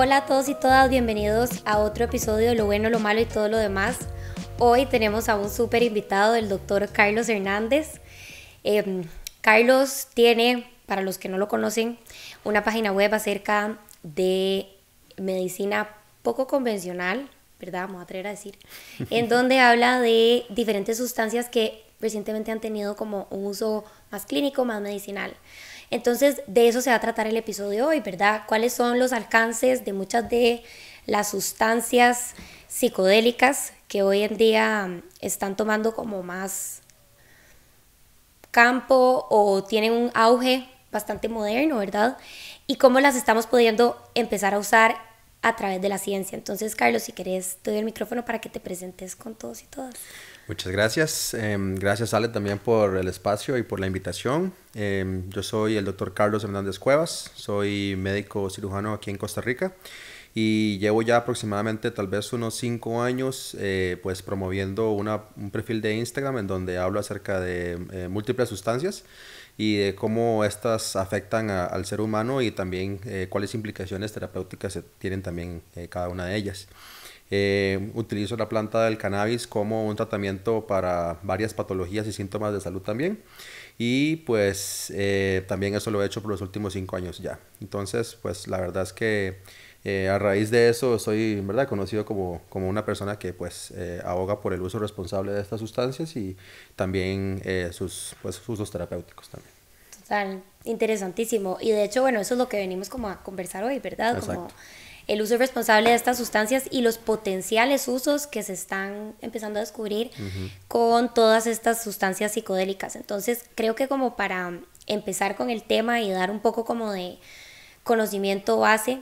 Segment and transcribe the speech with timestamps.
[0.00, 3.24] Hola a todos y todas, bienvenidos a otro episodio de Lo bueno, lo malo y
[3.24, 3.98] todo lo demás.
[4.60, 8.00] Hoy tenemos a un súper invitado, el doctor Carlos Hernández.
[8.62, 9.02] Em,
[9.40, 11.98] Carlos tiene, para los que no lo conocen,
[12.44, 14.68] una página web acerca de
[15.16, 15.88] medicina
[16.22, 17.88] poco convencional, ¿verdad?
[17.88, 18.56] Vamos a atrever a decir,
[19.10, 24.64] en donde habla de diferentes sustancias que recientemente han tenido como un uso más clínico,
[24.64, 25.34] más medicinal.
[25.90, 28.42] Entonces, de eso se va a tratar el episodio hoy, ¿verdad?
[28.46, 30.62] ¿Cuáles son los alcances de muchas de
[31.06, 32.34] las sustancias
[32.68, 36.82] psicodélicas que hoy en día están tomando como más
[38.50, 42.18] campo o tienen un auge bastante moderno, ¿verdad?
[42.66, 44.96] Y cómo las estamos pudiendo empezar a usar
[45.42, 46.36] a través de la ciencia.
[46.36, 49.66] Entonces, Carlos, si querés, te doy el micrófono para que te presentes con todos y
[49.66, 49.94] todas.
[50.48, 51.34] Muchas gracias.
[51.34, 54.54] Em, gracias, Ale, también por el espacio y por la invitación.
[54.74, 59.74] Em, yo soy el doctor Carlos Hernández Cuevas, soy médico cirujano aquí en Costa Rica
[60.34, 65.82] y llevo ya aproximadamente tal vez unos cinco años eh, pues promoviendo una, un perfil
[65.82, 69.04] de Instagram en donde hablo acerca de eh, múltiples sustancias
[69.58, 75.20] y de cómo estas afectan al ser humano y también eh, cuáles implicaciones terapéuticas tienen
[75.20, 75.60] también
[75.90, 76.68] cada una de ellas.
[77.30, 82.60] Eh, utilizo la planta del cannabis como un tratamiento para varias patologías y síntomas de
[82.60, 83.22] salud también.
[83.76, 87.38] Y pues eh, también eso lo he hecho por los últimos cinco años ya.
[87.60, 89.38] Entonces, pues la verdad es que
[89.84, 93.72] eh, a raíz de eso soy, ¿verdad?, conocido como, como una persona que pues
[94.04, 96.36] aboga por el uso responsable de estas sustancias y
[96.76, 97.42] también
[97.72, 99.52] sus pues, usos terapéuticos también.
[100.00, 101.58] Total, interesantísimo.
[101.60, 104.16] Y de hecho, bueno, eso es lo que venimos como a conversar hoy, ¿verdad?
[104.16, 104.48] Exacto
[105.08, 109.62] el uso responsable de estas sustancias y los potenciales usos que se están empezando a
[109.62, 110.10] descubrir
[110.68, 112.94] con todas estas sustancias psicodélicas.
[112.94, 117.18] Entonces, creo que como para empezar con el tema y dar un poco como de
[117.84, 119.00] conocimiento base,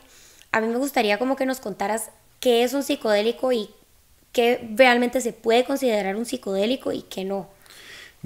[0.52, 3.68] a mí me gustaría como que nos contaras qué es un psicodélico y
[4.30, 7.48] qué realmente se puede considerar un psicodélico y qué no.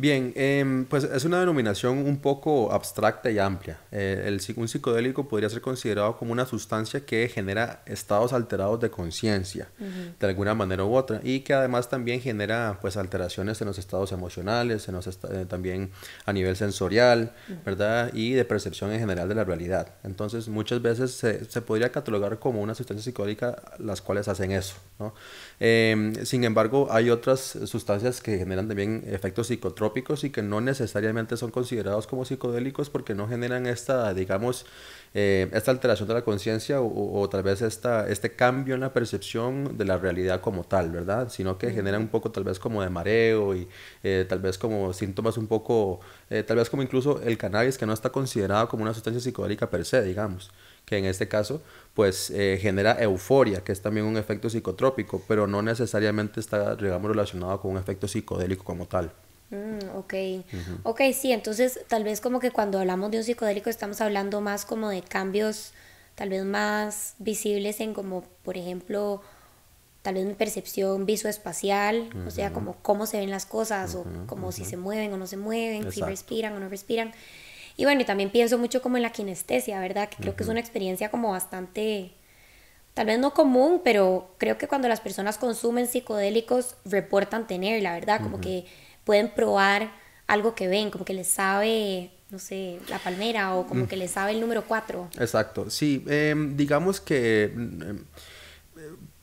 [0.01, 3.79] Bien, em, pues es una denominación un poco abstracta y amplia.
[3.93, 8.91] Eh, el, un psicodélico podría ser considerado como una sustancia que genera estados alterados de
[8.91, 9.69] conciencia,
[10.19, 14.13] de alguna manera u otra, y que además también genera pues alteraciones en los estados
[14.13, 15.91] emocionales, en los eh, también
[16.25, 17.35] a nivel sensorial,
[17.67, 18.11] ¿verdad?
[18.15, 19.97] Y de percepción en general de la realidad.
[20.03, 24.77] Entonces muchas veces se, se podría catalogar como una sustancia psicodélica las cuales hacen eso,
[24.99, 25.13] ¿no?
[25.63, 31.37] Em, sin embargo, hay otras sustancias que generan también efectos psicotrópicos y que no necesariamente
[31.37, 34.65] son considerados como psicodélicos porque no generan esta, digamos,
[35.13, 39.77] eh, esta alteración de la conciencia o, tal vez esta, este cambio en la percepción
[39.77, 41.29] de la realidad como tal, ¿verdad?
[41.29, 43.69] Sino que generan un poco tal vez como de mareo y
[44.03, 46.01] eh, tal vez como síntomas un poco,
[46.31, 49.69] eh, tal vez como incluso el cannabis que no está considerado como una sustancia psicodélica
[49.69, 50.51] per se, digamos
[50.85, 51.63] que en este caso
[51.95, 57.11] pues eh, genera euforia, que es también un efecto psicotrópico, pero no necesariamente está, digamos,
[57.11, 59.13] relacionado con un efecto psicodélico como tal.
[59.51, 60.15] Mm, ok,
[60.85, 64.65] ok, sí, entonces tal vez como que cuando hablamos de un psicodélico estamos hablando más
[64.65, 65.73] como de cambios
[66.15, 69.23] tal vez más visibles en como, por ejemplo,
[70.03, 74.53] tal vez mi percepción visoespacial, o sea, como cómo se ven las cosas, o como
[74.53, 77.13] si se mueven o no se mueven, si respiran o no respiran.
[77.81, 80.11] Y bueno, y también pienso mucho como en la kinestesia, ¿verdad?
[80.11, 82.13] Que creo que es una experiencia como bastante,
[82.93, 88.21] tal vez no común, pero creo que cuando las personas consumen psicodélicos reportan tenerla, ¿verdad?
[88.21, 88.67] Como que
[89.05, 89.93] pueden probar
[90.27, 94.11] algo que ven, como que les sabe, no sé, la palmera o como que les
[94.11, 95.09] sabe el número 4.
[95.19, 97.45] Exacto, sí, em, digamos que...
[97.45, 98.05] Em,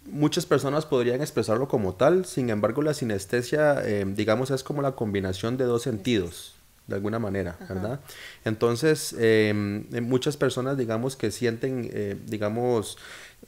[0.10, 4.94] muchas personas podrían expresarlo como tal, sin embargo la sinestesia, em, digamos, es como la
[4.94, 6.57] combinación de dos sentidos,
[6.88, 8.00] de alguna manera, ¿verdad?
[8.46, 12.98] Entonces, em, eh, muchas personas, digamos, que sienten, eh, digamos,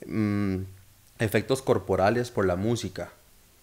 [0.06, 0.56] mm,
[1.18, 3.12] efectos corporales por la música,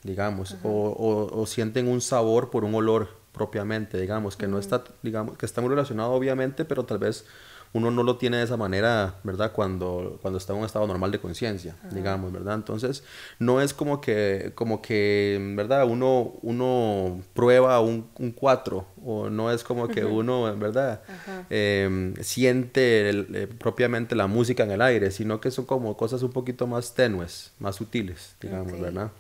[0.04, 5.38] digamos, o, o, sienten un sabor por un olor propiamente, digamos, que no está, digamos,
[5.38, 7.26] que está muy relacionado obviamente, pero tal vez
[7.74, 9.52] uno no lo tiene de esa manera, ¿verdad?
[9.52, 12.56] Cuando, cuando está en un estado normal de conciencia, digamos, ¿verdad?
[12.56, 13.04] Entonces,
[13.40, 15.86] no es como que, como que ¿verdad?
[15.86, 21.02] Uno, uno prueba un 4 o no es como que uno, ¿verdad?
[21.50, 26.32] Em, siente eh, propiamente la música en el aire, sino que son como cosas un
[26.32, 29.12] poquito más tenues, más sutiles, digamos, ¿verdad?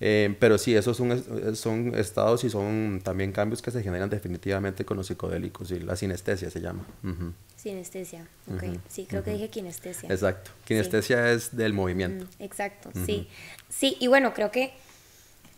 [0.00, 4.84] Eh, pero sí, esos son, son estados y son también cambios que se generan definitivamente
[4.84, 6.84] con los psicodélicos y la sinestesia se llama.
[7.56, 8.64] Sinestesia, ok.
[8.88, 10.08] Sí, creo que dije kinestesia.
[10.10, 10.50] Exacto.
[10.64, 12.26] Kinestesia es del movimiento.
[12.38, 13.28] exacto, sí.
[13.68, 14.72] Sí, y bueno, creo que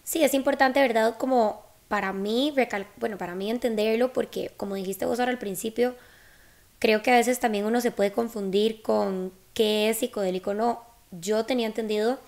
[0.05, 1.17] sí, es importante, ¿verdad?
[1.19, 2.55] Como para mí,
[2.97, 5.95] bueno, para mí entenderlo, porque como dijiste vos ahora al principio,
[6.79, 10.83] creo que a veces también uno se puede confundir con qué es psicodélico o no.
[11.11, 12.19] Yo tenía entendido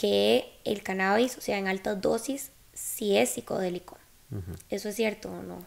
[0.00, 3.98] que el cannabis, o sea, en altas dosis, sí es psicodélico.
[4.70, 5.58] ¿Eso es cierto o no?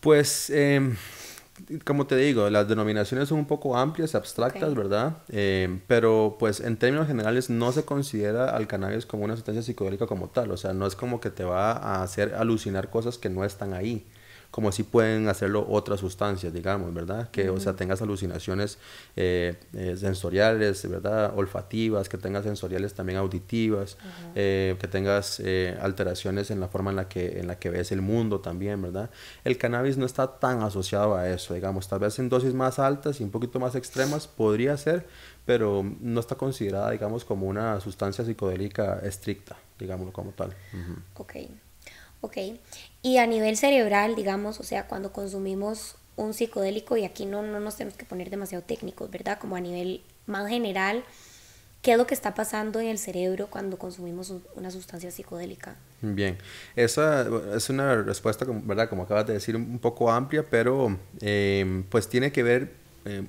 [0.00, 0.96] Pues, em,
[1.84, 5.18] como te digo, las denominaciones son un poco amplias, abstractas, ¿verdad?
[5.28, 10.08] Em, pero pues en términos generales no se considera al cannabis como una sustancia psicodélica
[10.08, 13.28] como tal, o sea, no es como que te va a hacer alucinar cosas que
[13.28, 14.04] no están ahí
[14.54, 17.28] como si pueden hacerlo otras sustancias, digamos, ¿verdad?
[17.32, 18.78] Que, o sea, tengas alucinaciones
[19.16, 21.32] eh, eh, sensoriales, ¿verdad?
[21.36, 23.96] Olfativas, que tengas sensoriales también auditivas,
[24.36, 25.42] eh, que tengas
[25.80, 29.10] alteraciones en la forma en la, que, en la que ves el mundo también, ¿verdad?
[29.42, 33.20] El cannabis no está tan asociado a eso, digamos, tal vez en dosis más altas
[33.20, 35.04] y un poquito más extremas podría ser,
[35.44, 40.54] pero no está considerada, digamos, como una sustancia psicodélica estricta, digámoslo como tal.
[41.16, 41.34] Ok.
[42.20, 42.36] Ok.
[43.04, 47.60] Y a nivel cerebral, digamos, o sea, cuando consumimos un psicodélico, y aquí no, no
[47.60, 49.38] nos tenemos que poner demasiado técnicos, ¿verdad?
[49.38, 51.04] Como a nivel más general,
[51.82, 55.76] ¿qué es lo que está pasando en el cerebro cuando consumimos una sustancia psicodélica?
[56.00, 56.38] Bien,
[56.76, 58.88] esa es una respuesta, ¿verdad?
[58.88, 62.72] Como acabas de decir, un poco amplia, pero eh, pues tiene que ver
[63.04, 63.26] eh,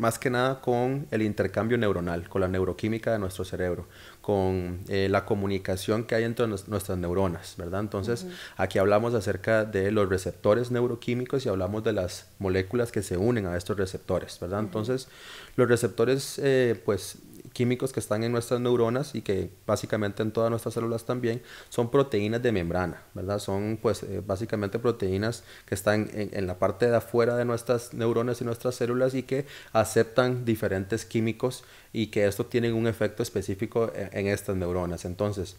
[0.00, 3.86] más que nada con el intercambio neuronal, con la neuroquímica de nuestro cerebro,
[4.22, 7.80] con eh, la comunicación que hay entre nuestras neuronas, ¿verdad?
[7.80, 8.26] Entonces,
[8.56, 13.46] aquí hablamos acerca de los receptores neuroquímicos y hablamos de las moléculas que se unen
[13.46, 14.60] a estos receptores, ¿verdad?
[14.60, 15.08] Entonces,
[15.56, 17.18] los receptores, eh, pues,
[17.52, 21.90] químicos que están en nuestras neuronas y que básicamente en todas nuestras células también son
[21.90, 23.38] proteínas de membrana, ¿verdad?
[23.38, 28.40] Son pues eh, básicamente proteínas que están en, la parte de afuera de nuestras neuronas
[28.40, 33.92] y nuestras células y que aceptan diferentes químicos y que esto tiene un efecto específico
[33.94, 35.04] e, en, estas neuronas.
[35.04, 35.56] Entonces,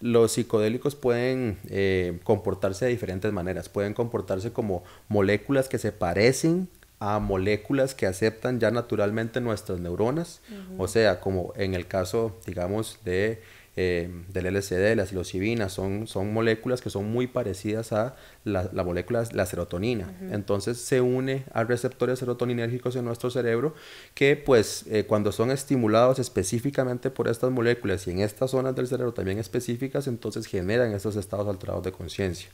[0.00, 6.68] los psicodélicos pueden eh, comportarse de diferentes maneras, pueden comportarse como moléculas que se parecen
[7.00, 10.42] a moléculas que aceptan ya naturalmente nuestras neuronas,
[10.76, 13.40] o sea, como en el caso, digamos, de,
[13.74, 18.84] eh, del LSD, la psilocibina, son, son moléculas que son muy parecidas a la, la
[18.84, 20.12] molécula, la serotonina.
[20.30, 23.74] Entonces se une a receptores serotoninérgicos en nuestro cerebro
[24.12, 28.88] que pues eh, cuando son estimulados específicamente por estas moléculas y en estas zonas del
[28.88, 32.50] cerebro también específicas, entonces generan estos estados alterados de conciencia.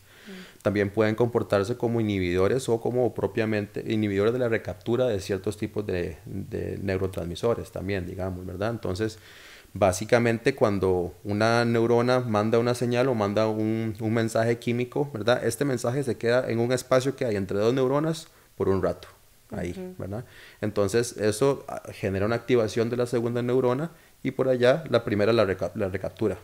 [0.63, 5.87] También pueden comportarse como inhibidores o como propiamente inhibidores de la recaptura de ciertos tipos
[5.87, 6.19] de,
[6.83, 8.71] neurotransmisores también, digamos, ¿verdad?
[8.71, 9.19] Entonces,
[9.75, 15.45] básicamente cuando una neurona manda una señal o manda un, mensaje químico, ¿verdad?
[15.45, 19.09] Este mensaje se queda en un espacio que hay entre dos neuronas por un rato,
[19.51, 20.25] ahí, ¿verdad?
[20.61, 23.91] Entonces eso ah, genera una activación de la segunda neurona
[24.23, 25.45] y por allá la primera la,
[25.75, 26.39] la recaptura,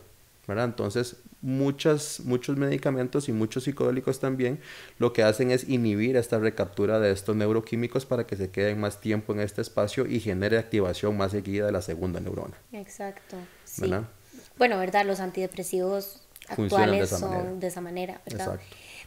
[0.47, 4.59] entonces, muchas, muchos medicamentos y muchos psicodélicos también
[4.97, 8.99] lo que hacen es inhibir esta recaptura de estos neuroquímicos para que se queden más
[8.99, 12.55] tiempo en este espacio y genere activación más seguida de la segunda neurona.
[12.71, 13.37] Exacto.
[13.63, 13.91] Sí.
[14.57, 15.05] Bueno, ¿verdad?
[15.05, 18.59] Los antidepresivos actuales son de esa manera, ¿verdad?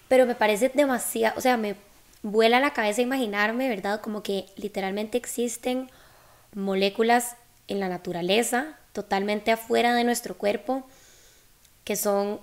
[0.08, 1.76] Pero me parece demasiado, o sea, me
[2.22, 4.00] vuela la cabeza imaginarme, ¿verdad?
[4.00, 5.90] Como que literalmente existen
[6.54, 7.36] moléculas
[7.68, 10.86] en la naturaleza, totalmente afuera de nuestro cuerpo,
[11.86, 12.40] que son,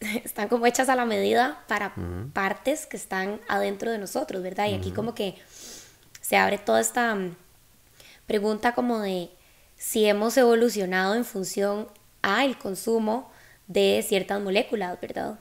[0.24, 1.94] están como hechas a la medida para
[2.32, 4.66] partes que están adentro de nosotros, ¿verdad?
[4.68, 5.36] Y aquí como que
[6.22, 7.36] se abre toda esta mm,
[8.26, 9.28] pregunta como de
[9.76, 11.86] si hemos evolucionado en función
[12.22, 13.30] a el consumo
[13.68, 15.38] de ciertas moléculas, ¿verdad?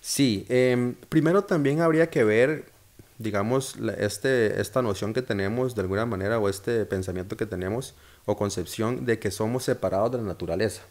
[0.00, 2.72] Sí, em, primero también habría que ver,
[3.18, 8.36] digamos, este, esta noción que tenemos de alguna manera o este pensamiento que tenemos o
[8.36, 10.82] concepción de que somos separados de la naturaleza.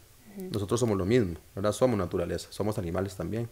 [0.50, 1.72] Nosotros somos lo mismo, ¿verdad?
[1.72, 3.48] Somos naturaleza, somos animales también.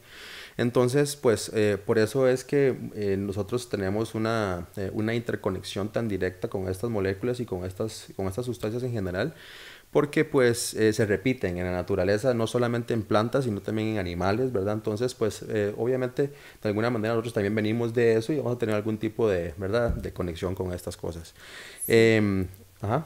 [0.56, 6.08] Entonces, pues eh, por eso es que eh, nosotros tenemos una, eh, una, interconexión tan
[6.08, 9.34] directa con estas moléculas y con estas, con estas sustancias en general,
[9.90, 14.52] porque pues se repiten en la naturaleza, no solamente en plantas, sino también en animales,
[14.52, 14.74] ¿verdad?
[14.74, 15.44] Entonces, pues
[15.76, 16.30] obviamente,
[16.62, 19.52] de alguna manera nosotros también venimos de eso y vamos a tener algún tipo de,
[19.56, 19.90] ¿verdad?
[19.94, 21.34] De conexión con estas cosas.
[21.88, 22.46] Em,
[22.80, 23.04] ajá.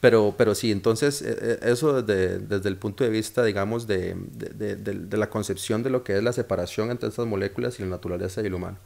[0.00, 4.16] Pero, pero sí, entonces eh, eh, eso desde, desde, el punto de vista, digamos, de,
[4.32, 7.90] de, de, la concepción de lo que es la separación entre estas moléculas y la
[7.90, 8.78] naturaleza y el humano.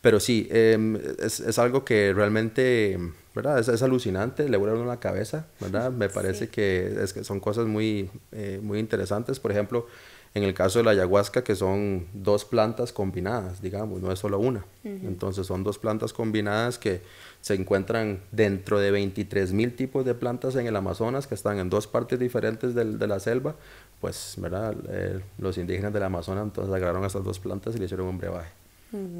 [0.00, 2.98] Pero sí, em, es, es, algo que realmente,
[3.34, 3.58] ¿verdad?
[3.58, 5.90] Es, es alucinante, le vuelve a la cabeza, ¿verdad?
[5.90, 9.40] Me parece que, es que son cosas muy, eh, muy interesantes.
[9.40, 9.86] Por ejemplo,
[10.34, 14.38] en el caso de la ayahuasca, que son dos plantas combinadas, digamos, no es solo
[14.38, 14.64] una.
[14.84, 17.02] Entonces son dos plantas combinadas que
[17.40, 21.68] se encuentran dentro de 23 mil tipos de plantas en el Amazonas que están en
[21.68, 23.54] dos partes diferentes de la selva.
[24.00, 24.74] Pues, ¿verdad?
[24.88, 28.50] Eh, los indígenas del Amazonas entonces agarraron esas dos plantas y le hicieron un brebaje.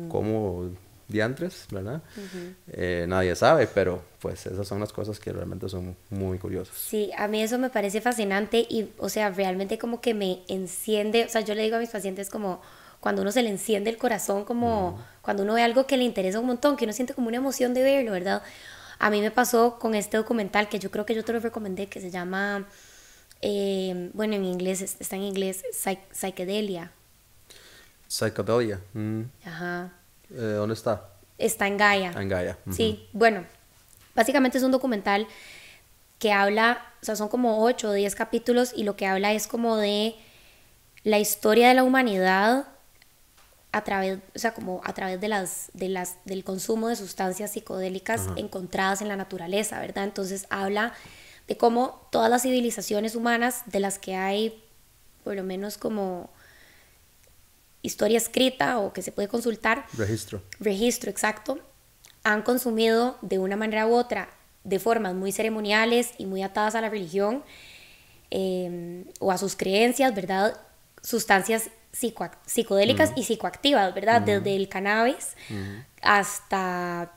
[0.08, 0.70] ¿Cómo
[1.08, 2.02] diantres, ¿verdad?
[2.68, 6.76] Eh, nadie sabe, pero pues esas son las cosas que realmente son muy curiosas.
[6.76, 11.24] Sí, a mí eso me parece fascinante y, o sea, realmente como que me enciende,
[11.24, 12.60] o sea, yo le digo a mis pacientes como
[13.00, 16.40] cuando uno se le enciende el corazón, como cuando uno ve algo que le interesa
[16.40, 18.42] un montón, que uno siente como una emoción de verlo, ¿verdad?
[18.98, 21.86] A mí me pasó con este documental que yo creo que yo te lo recomendé,
[21.86, 22.66] que se llama,
[23.40, 25.62] eh, bueno, en inglés, está en inglés,
[26.12, 26.90] Psychedelia.
[28.08, 28.80] Psychedelia.
[28.94, 29.22] Mm.
[29.44, 29.92] Ajá.
[30.30, 31.08] Eh, ¿Dónde está?
[31.38, 32.12] Está en Gaia.
[32.12, 32.58] En Gaia.
[32.70, 33.44] Sí, bueno,
[34.14, 35.26] básicamente es un documental
[36.18, 39.46] que habla, o sea, son como 8 o 10 capítulos y lo que habla es
[39.46, 40.16] como de
[41.04, 42.66] la historia de la humanidad
[43.70, 47.52] a través, o sea, como a través de las, de las, del consumo de sustancias
[47.52, 50.04] psicodélicas encontradas en la naturaleza, ¿verdad?
[50.04, 50.92] Entonces habla
[51.46, 54.64] de cómo todas las civilizaciones humanas, de las que hay
[55.22, 56.30] por lo menos como
[57.82, 59.86] historia escrita o que se puede consultar.
[59.94, 60.42] Registro.
[60.60, 61.58] Registro, exacto.
[62.24, 64.28] Han consumido de una manera u otra,
[64.64, 67.42] de formas muy ceremoniales y muy atadas a la religión
[68.30, 70.60] eh, o a sus creencias, ¿verdad?
[71.02, 74.20] Sustancias psicodélicas y psicoactivas, ¿verdad?
[74.20, 75.34] Desde el cannabis
[76.02, 77.12] hasta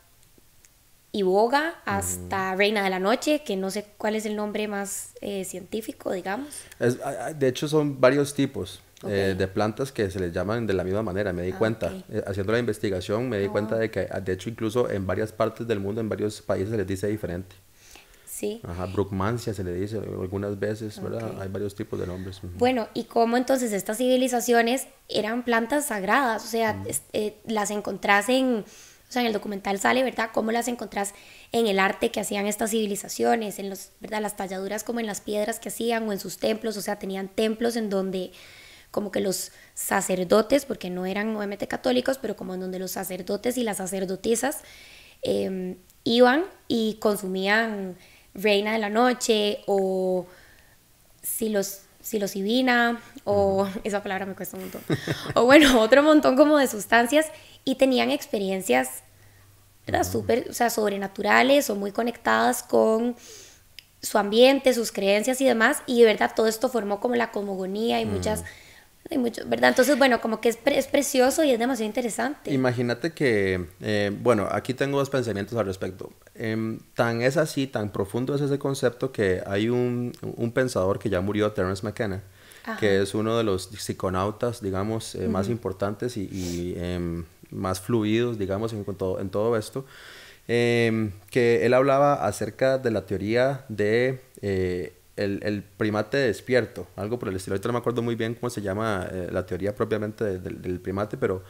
[1.12, 5.44] iboga, hasta reina de la noche, que no sé cuál es el nombre más eh,
[5.44, 6.50] científico, digamos.
[6.80, 8.82] de hecho, son varios tipos.
[9.08, 11.92] Eh, de plantas que se les llaman de la misma manera, me di ah, cuenta.
[12.10, 15.68] Eh, haciendo la investigación me di cuenta de que, de hecho, incluso en varias partes
[15.68, 17.56] del mundo, en varios países se les dice diferente.
[18.26, 18.62] Sí.
[18.64, 21.40] Ajá, Brookmancia se le dice algunas veces, ¿verdad?
[21.42, 22.40] Hay varios tipos de nombres.
[22.58, 26.82] Bueno, y cómo entonces estas civilizaciones eran plantas sagradas, o sea,
[27.14, 30.30] eh, las encontrás en, o sea, en el documental sale, ¿verdad?
[30.34, 31.14] Cómo las encontrás
[31.52, 34.22] en el arte que hacían estas civilizaciones, en los, ¿verdad?
[34.22, 37.28] Las talladuras como en las piedras que hacían o en sus templos, o sea, tenían
[37.28, 38.32] templos en donde
[38.92, 43.58] como que los sacerdotes, porque no eran obviamente católicos, pero como en donde los sacerdotes
[43.58, 44.60] y las sacerdotisas
[45.22, 47.96] em, iban y consumían
[48.34, 50.26] reina de la noche o
[51.22, 54.82] psilocibina o esa palabra me cuesta un montón.
[55.36, 57.28] o bueno, otro montón como de sustancias
[57.64, 59.04] y tenían experiencias
[60.10, 63.16] súper, o sea, sobrenaturales o muy conectadas con
[64.02, 68.02] su ambiente, sus creencias y demás y de verdad todo esto formó como la cosmogonía
[68.02, 68.44] y muchas
[69.12, 69.70] hay mucho, ¿verdad?
[69.70, 72.54] Entonces, bueno, como que es, es precioso y es demasiado interesante.
[72.54, 76.12] Imagínate que, eh, bueno, aquí tengo dos pensamientos al respecto.
[76.34, 81.10] Em, tan es así, tan profundo es ese concepto que hay un, un pensador que
[81.10, 82.24] ya murió, Terence McKenna,
[82.80, 88.72] que es uno de los psiconautas, digamos, eh, más importantes y, em, más fluidos, digamos,
[88.72, 89.86] en, todo, en todo esto.
[90.48, 97.30] Em, que él hablaba acerca de la teoría de eh, el, primate despierto, algo por
[97.30, 97.56] el estilo.
[97.56, 101.18] Ahorita no me acuerdo muy bien cómo se llama eh, la teoría propiamente del primate,
[101.18, 101.44] pero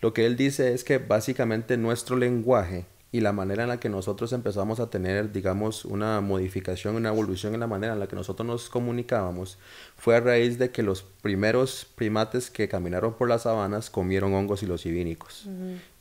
[0.00, 3.88] lo que él dice es que básicamente nuestro lenguaje y la manera en la que
[3.88, 8.16] nosotros empezamos a tener, digamos, una modificación, una evolución en la manera en la que
[8.16, 9.56] nosotros nos comunicábamos,
[9.96, 14.58] fue a raíz de que los primeros primates que caminaron por las sabanas comieron hongos
[14.58, 15.48] psilocibínicos.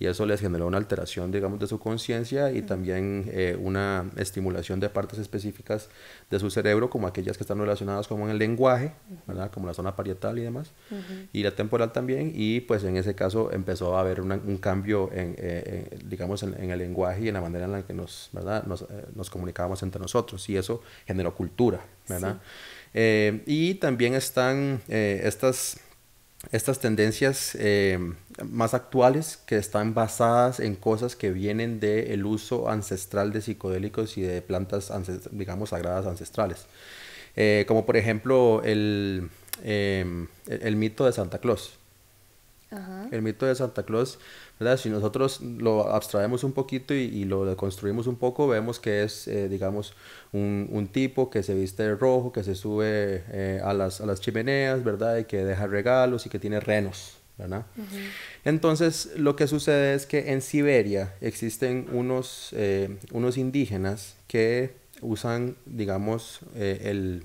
[0.03, 4.81] Y eso les generó una alteración, digamos, de su conciencia y también eh, una estimulación
[4.81, 5.87] de partes específicas
[6.29, 8.91] de su cerebro, como aquellas que están relacionadas con el lenguaje,
[9.25, 9.49] ¿verdad?
[9.49, 10.73] como la zona parietal y demás,
[11.31, 12.33] y la temporal también.
[12.35, 16.79] Y pues en ese caso empezó a haber un cambio, en, eh, digamos, en, el
[16.79, 18.65] lenguaje y en la manera en la que nos, ¿verdad?
[18.65, 20.49] nos, eh, nos comunicábamos entre nosotros.
[20.49, 21.79] Y eso generó cultura,
[22.09, 22.41] ¿verdad?
[22.93, 25.79] Eh, y también están eh, estas,
[26.51, 27.97] estas tendencias eh,
[28.43, 34.21] más actuales que están basadas en cosas que vienen del uso ancestral de psicodélicos y
[34.21, 34.91] de plantas,
[35.31, 36.65] digamos, sagradas ancestrales.
[37.67, 39.29] como por ejemplo el,
[39.63, 41.77] el, mito de Santa Claus.
[43.11, 44.19] El mito de Santa Claus
[44.77, 49.49] si nosotros lo abstraemos un poquito y, lo deconstruimos un poco, vemos que es, eh,
[49.49, 49.93] digamos,
[50.31, 54.21] un, tipo que se viste de rojo, que se sube eh, a, las, a las
[54.21, 55.17] chimeneas, ¿verdad?
[55.17, 57.65] Y que deja regalos y que tiene renos, ¿verdad?
[58.45, 65.55] Entonces, lo que sucede es que en Siberia existen unos, eh, unos indígenas que usan,
[65.65, 67.23] digamos, el,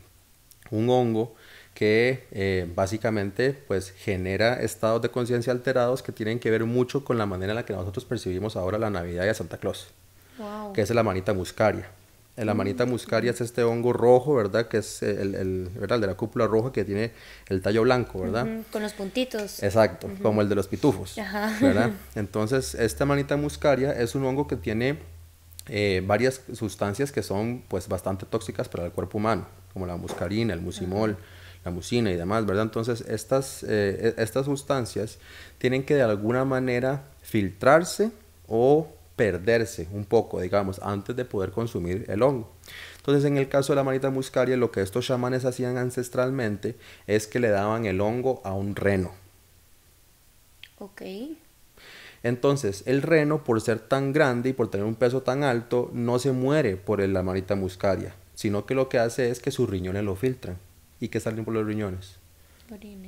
[0.71, 1.35] un hongo
[1.79, 7.19] que eh, básicamente pues genera estados de conciencia alterados que tienen que ver mucho con
[7.19, 9.87] la manera en la que nosotros percibimos ahora la Navidad y a Santa Claus,
[10.75, 11.89] que es la manita muscaria.
[12.35, 12.89] La manita mm.
[12.89, 14.67] muscaria es este hongo rojo, ¿verdad?
[14.67, 16.01] Que es el, el, ¿verdad?
[16.01, 17.13] de la cúpula roja que tiene
[17.49, 18.49] el tallo blanco, ¿verdad?
[18.73, 19.63] Con los puntitos.
[19.63, 21.15] Exacto, como el de los pitufos,
[21.61, 21.93] ¿verdad?
[22.17, 24.99] Entonces, esta manita muscaria es un hongo que tiene
[25.69, 30.55] eh, varias sustancias que son pues bastante tóxicas para el cuerpo humano, como la muscarina,
[30.55, 31.17] el musimol,
[31.65, 32.65] la mucina y demás, ¿verdad?
[32.65, 35.19] Entonces, estas, eh, estas sustancias
[35.59, 38.11] tienen que de alguna manera filtrarse
[38.47, 42.51] o perderse un poco, digamos, antes de poder consumir el hongo.
[42.99, 47.27] Entonces, en el caso de la manita muscaria, lo que estos chamanes hacían ancestralmente es
[47.27, 49.13] que le daban el hongo a un reno.
[50.79, 51.03] Ok.
[52.23, 56.19] Entonces, el reno, por ser tan grande y por tener un peso tan alto, no
[56.19, 60.05] se muere por la manita muscaria, sino que lo que hace es que sus riñones
[60.05, 60.57] lo filtran.
[61.01, 62.17] ¿Y qué salen por los riñones?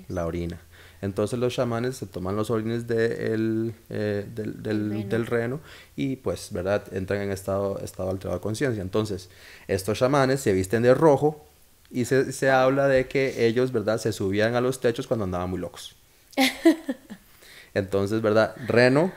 [0.08, 0.60] La orina.
[1.02, 5.60] Entonces los chamanes se toman los orines de eh, del, reno.
[5.96, 6.84] y pues, ¿verdad?
[6.92, 8.82] Entran en estado, estado alterado de conciencia.
[8.82, 9.28] Entonces,
[9.68, 11.44] estos chamanes se visten de rojo
[11.90, 13.98] y se, habla de que ellos, ¿verdad?
[13.98, 15.96] Se subían a los techos cuando andaban muy locos.
[17.74, 18.54] Entonces, ¿verdad?
[18.66, 19.12] Reno,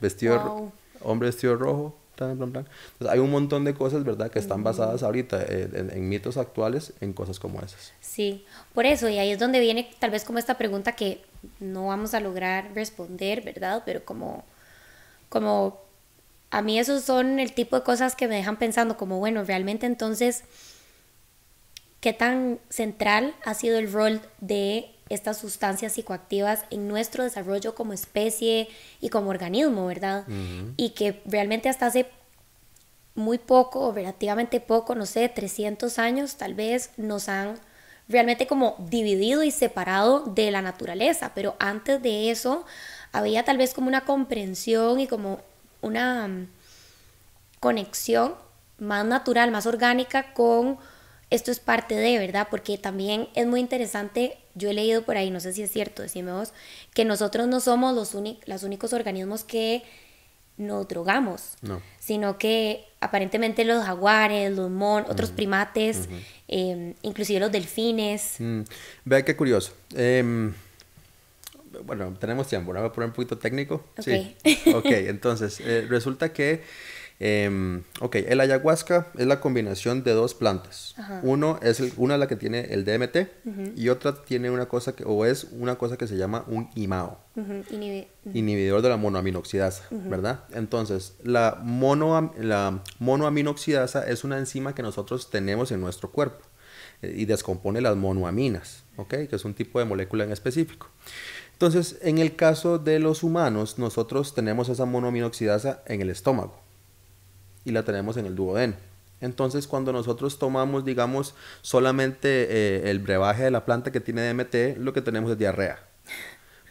[0.00, 1.96] vestido, hombre vestido rojo,
[3.08, 7.12] hay un montón de cosas, ¿verdad?, que están basadas ahorita eh, en, mitos actuales, en
[7.12, 7.92] cosas como esas.
[8.00, 8.44] Sí,
[8.74, 11.24] por eso, y ahí es donde viene tal vez como esta pregunta que
[11.60, 13.82] no vamos a lograr responder, ¿verdad?
[13.84, 14.44] Pero como,
[15.28, 15.80] como
[16.50, 19.86] a mí esos son el tipo de cosas que me dejan pensando como, bueno, realmente
[19.86, 20.44] entonces,
[22.00, 27.92] ¿qué tan central ha sido el rol de estas sustancias psicoactivas en nuestro desarrollo como
[27.92, 28.68] especie
[29.00, 30.24] y como organismo, ¿verdad?
[30.76, 32.06] Y que realmente hasta hace
[33.14, 37.58] muy poco, o relativamente poco, no sé, 300 años tal vez, nos han
[38.08, 42.64] realmente como dividido y separado de la naturaleza, pero antes de eso
[43.12, 45.40] había tal vez como una comprensión y como
[45.80, 46.48] una mm,
[47.60, 48.34] conexión
[48.78, 50.78] más natural, más orgánica con
[51.30, 52.48] esto es parte de, ¿verdad?
[52.50, 56.02] Porque también es muy interesante, yo he leído por ahí, no sé si es cierto,
[56.02, 56.52] decime vos,
[56.94, 58.16] que nosotros no somos los,
[58.46, 59.82] los únicos organismos que
[60.56, 61.56] nos drogamos,
[61.98, 66.08] sino que aparentemente los jaguares, los mon, otros primates,
[66.48, 68.36] em, inclusive los delfines.
[68.38, 68.62] Mm.
[69.04, 69.74] Vea qué curioso.
[69.94, 70.54] Em,
[71.84, 72.80] bueno, tenemos tiempo, ¿no?
[72.80, 73.84] Voy a poner un poquito técnico.
[73.98, 74.34] Sí.
[74.74, 76.62] Ok, entonces, eh, resulta que
[77.18, 80.94] Eh, ok, el ayahuasca es la combinación de dos plantas.
[81.22, 85.04] Uno es una es la que tiene el DMT y otra tiene una cosa que,
[85.04, 87.18] o es una cosa que se llama un IMAO.
[88.32, 90.44] Inhibidor de la monoaminoxidasa, ¿verdad?
[90.52, 96.44] Entonces, la, mono, la monoaminoxidasa es una enzima que nosotros tenemos en nuestro cuerpo
[97.00, 99.08] eh, y descompone las monoaminas, ¿ok?
[99.28, 100.88] Que es un tipo de molécula en específico.
[101.52, 106.65] Entonces, en el caso de los humanos, nosotros tenemos esa monoaminoxidasa en el estómago
[107.66, 108.74] y la tenemos en el duodeno.
[109.20, 114.78] Entonces, cuando nosotros tomamos, digamos, solamente eh, el brebaje de la planta que tiene DMT,
[114.78, 115.80] lo que tenemos es diarrea.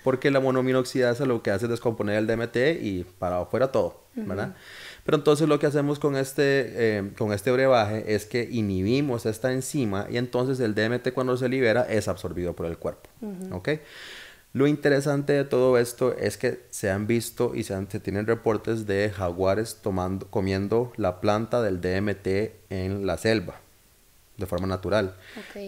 [0.04, 4.56] Porque la monominoxidasa lo que hace es descomponer el DMT y para afuera todo, ¿verdad?
[5.04, 6.44] Pero entonces lo que hacemos con este,
[6.98, 11.50] eh, con este brebaje es que inhibimos esta enzima y entonces el DMT cuando se
[11.50, 13.10] libera es absorbido por el cuerpo,
[13.52, 13.70] ¿ok?
[14.56, 19.10] Lo interesante de todo esto es que se han visto y se, tienen reportes de
[19.10, 22.28] jaguares tomando, comiendo la planta del DMT
[22.70, 23.60] en la selva
[24.38, 25.18] de forma natural.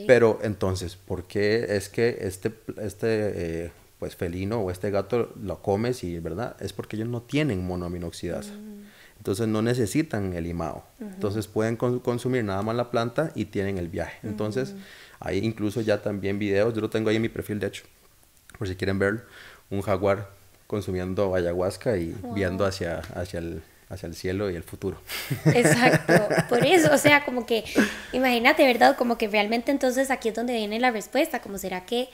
[0.07, 5.61] Pero entonces, ¿por qué es que este, este eh, pues felino o este gato lo
[5.61, 6.55] come si, verdad?
[6.61, 8.53] Es porque ellos no tienen monoaminoxidasa.
[8.53, 8.85] Mm.
[9.17, 10.85] Entonces no necesitan el imao.
[11.01, 14.19] Entonces pueden consumir nada más la planta y tienen el viaje.
[14.23, 14.75] Entonces,
[15.19, 17.83] hay incluso ya también videos, yo lo tengo ahí en mi perfil de hecho,
[18.57, 19.25] por si quieren ver,
[19.69, 20.29] un jaguar
[20.67, 25.01] consumiendo ayahuasca y viendo hacia, hacia, el, hacia el cielo y el futuro.
[25.45, 26.13] Exacto,
[26.49, 27.63] por eso, o sea, como que,
[28.11, 28.97] imagínate, ¿verdad?
[28.97, 32.09] Como que realmente entonces aquí es donde viene la respuesta, como será que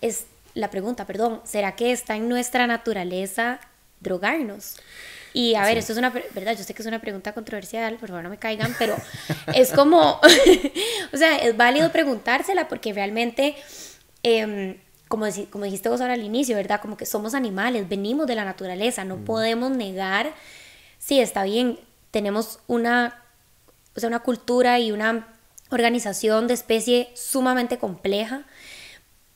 [0.00, 3.60] es la pregunta, perdón, ¿será que está en nuestra naturaleza
[4.00, 4.76] drogarnos?
[5.34, 6.56] Y a ver, esto es una, ¿verdad?
[6.56, 8.96] Yo sé que es una pregunta controversial, por favor no me caigan, pero
[9.54, 10.20] es como,
[11.12, 13.56] o sea, es válido preguntársela porque realmente...
[14.22, 16.80] Eh, como, como dijiste vos ahora al inicio, ¿verdad?
[16.80, 19.24] Como que somos animales, venimos de la naturaleza, no mm.
[19.24, 20.32] podemos negar,
[20.98, 21.78] sí, está bien,
[22.10, 23.22] tenemos una,
[23.96, 25.26] o sea, una cultura y una
[25.70, 28.44] organización de especie sumamente compleja,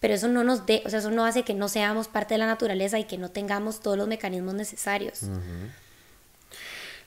[0.01, 2.39] pero eso no nos de, o sea, eso no hace que no seamos parte de
[2.39, 5.21] la naturaleza y que no tengamos todos los mecanismos necesarios.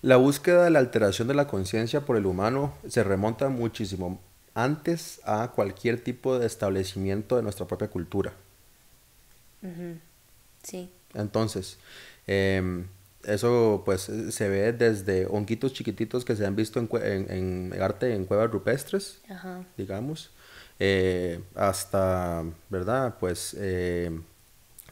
[0.02, 4.22] La búsqueda de la alteración de la conciencia por el humano se remonta muchísimo
[4.54, 8.34] antes a cualquier tipo de establecimiento de nuestra propia cultura.
[10.64, 10.90] Sí.
[11.14, 11.78] Entonces,
[12.28, 12.88] em,
[13.24, 18.52] eso pues se ve desde honguitos chiquititos que se han visto en, arte en cuevas
[18.52, 19.22] rupestres,
[19.78, 20.32] digamos,
[20.80, 23.16] eh, hasta, ¿verdad?
[23.20, 24.12] Pues eh,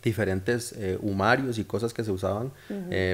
[0.04, 2.52] diferentes eh, humarios y cosas que se usaban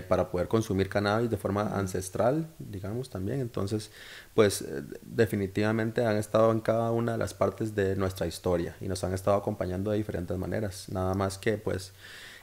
[0.08, 3.40] para poder consumir cannabis de forma ancestral, digamos también.
[3.40, 3.92] Entonces,
[4.34, 4.66] pues
[5.02, 9.14] definitivamente han estado en cada una de las partes de nuestra historia y nos han
[9.14, 10.90] estado acompañando de diferentes maneras.
[10.90, 11.94] Nada más que pues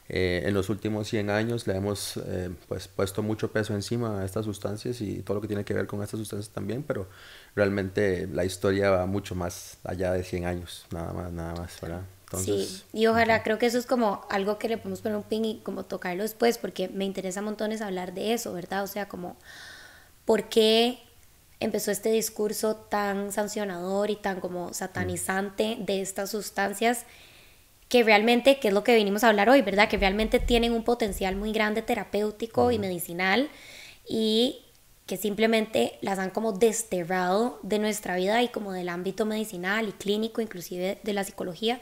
[0.08, 4.24] Eh, en los últimos 100 años le hemos eh, pues, puesto mucho peso encima a
[4.24, 7.08] estas sustancias y todo lo que tiene que ver con estas sustancias también, pero
[7.56, 12.02] realmente la historia va mucho más allá de 100 años, nada más, nada más, ¿verdad?
[12.32, 15.44] Sí, y ojalá, creo que eso es como algo que le podemos poner un ping
[15.44, 18.82] y como tocarlo después, porque me interesa montones hablar de eso, ¿verdad?
[18.82, 19.36] O sea, como,
[20.24, 20.98] ¿por qué
[21.60, 27.06] empezó este discurso tan sancionador y tan como satanizante de estas sustancias
[27.88, 29.88] que realmente, que es lo que venimos a hablar hoy, ¿verdad?
[29.88, 33.48] Que realmente tienen un potencial muy grande terapéutico y medicinal
[34.08, 34.64] y
[35.06, 39.92] que simplemente las han como desterrado de nuestra vida y como del ámbito medicinal y
[39.92, 41.80] clínico, inclusive de la psicología.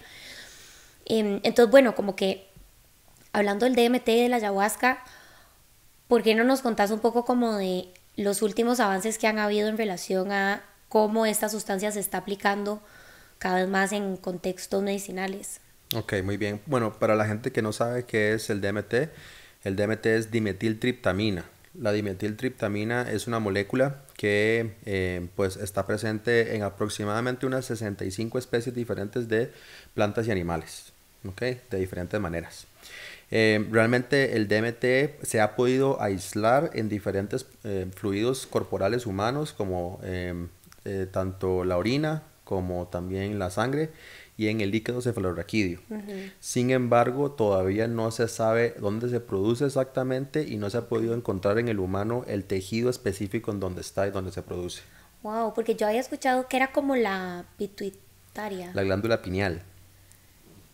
[1.05, 2.49] Em, entonces, bueno, como que
[3.33, 5.03] hablando del DMT y de la ayahuasca,
[6.09, 9.69] ¿por qué no nos contás un poco como de los últimos avances que han habido
[9.69, 12.81] en relación a cómo esta sustancia se está aplicando
[13.39, 15.61] cada vez más en contextos medicinales?
[15.95, 16.61] Ok, muy bien.
[16.67, 18.95] Bueno, para la gente que no sabe qué es el DMT,
[19.65, 21.45] el DMT es dimetiltriptamina.
[21.75, 28.75] La dimetiltriptamina es una molécula que eh, pues está presente en aproximadamente unas 65 especies
[28.75, 29.53] diferentes de
[29.93, 30.93] plantas y animales,
[31.25, 31.41] ¿ok?
[31.71, 32.67] De diferentes maneras.
[33.31, 40.01] Eh, realmente el DMT se ha podido aislar en diferentes eh, fluidos corporales humanos como
[41.13, 43.91] tanto la orina como también la sangre
[44.37, 45.81] y en el líquido cefalorraquídeo.
[46.41, 51.15] Sin embargo, todavía no se sabe dónde se produce exactamente y no se ha podido
[51.15, 54.83] encontrar en el humano el tejido específico en donde está y donde se produce.
[55.23, 58.73] Wow, porque yo había escuchado que era como la pituitaria.
[58.75, 59.63] La glándula pineal.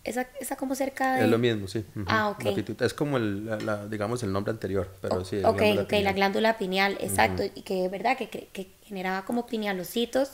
[0.03, 1.25] Esa, esa como cerca de...
[1.25, 1.85] Es lo mismo, sí.
[2.07, 2.81] Ah, ok.
[2.81, 3.49] es como el,
[3.89, 5.43] digamos, el nombre anterior, pero sí.
[5.43, 7.43] ok, ok, la glándula pineal, exacto.
[7.43, 8.17] Y que, ¿verdad?
[8.17, 10.31] Que, que, generaba como pinealocitos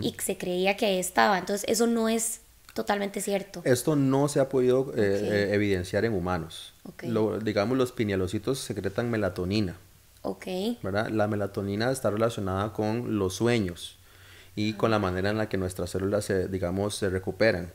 [0.00, 1.36] y se creía que ahí estaba.
[1.36, 2.40] Entonces, eso no es
[2.72, 3.60] totalmente cierto.
[3.64, 6.74] Esto no se ha podido eh, eh, evidenciar en humanos.
[7.42, 9.76] digamos, los pinealocitos secretan melatonina.
[10.22, 10.46] Ok.
[10.82, 11.08] ¿verdad?
[11.08, 13.98] La melatonina está relacionada con los sueños
[14.54, 17.72] y con la manera en la que nuestras células, se, digamos, se recuperan.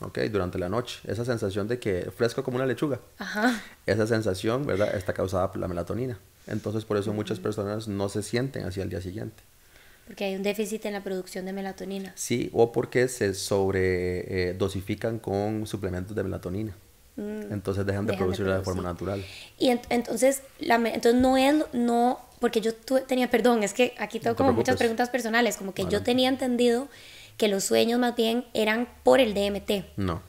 [0.00, 0.18] ¿Ok?
[0.30, 1.00] Durante la noche.
[1.06, 3.00] Esa sensación de que fresco como una lechuga.
[3.18, 3.60] Ajá.
[3.86, 4.94] Esa sensación, ¿verdad?
[4.96, 6.18] Está causada por la melatonina.
[6.46, 9.42] Entonces, por eso muchas personas no se sienten así al día siguiente.
[10.06, 12.12] Porque hay un déficit en la producción de melatonina.
[12.14, 14.58] Sí, o porque se sobre eh,
[15.20, 16.74] con suplementos de melatonina.
[17.16, 19.22] Mm, entonces dejan de producirla de, forma natural.
[19.58, 24.34] Y entonces, la, entonces no es, no, porque yo tenía, perdón, es que aquí tengo
[24.34, 26.88] como muchas preguntas personales, como que yo tenía entendido
[27.38, 29.96] que los sueños más bien eran por el DMT.
[29.96, 30.20] No.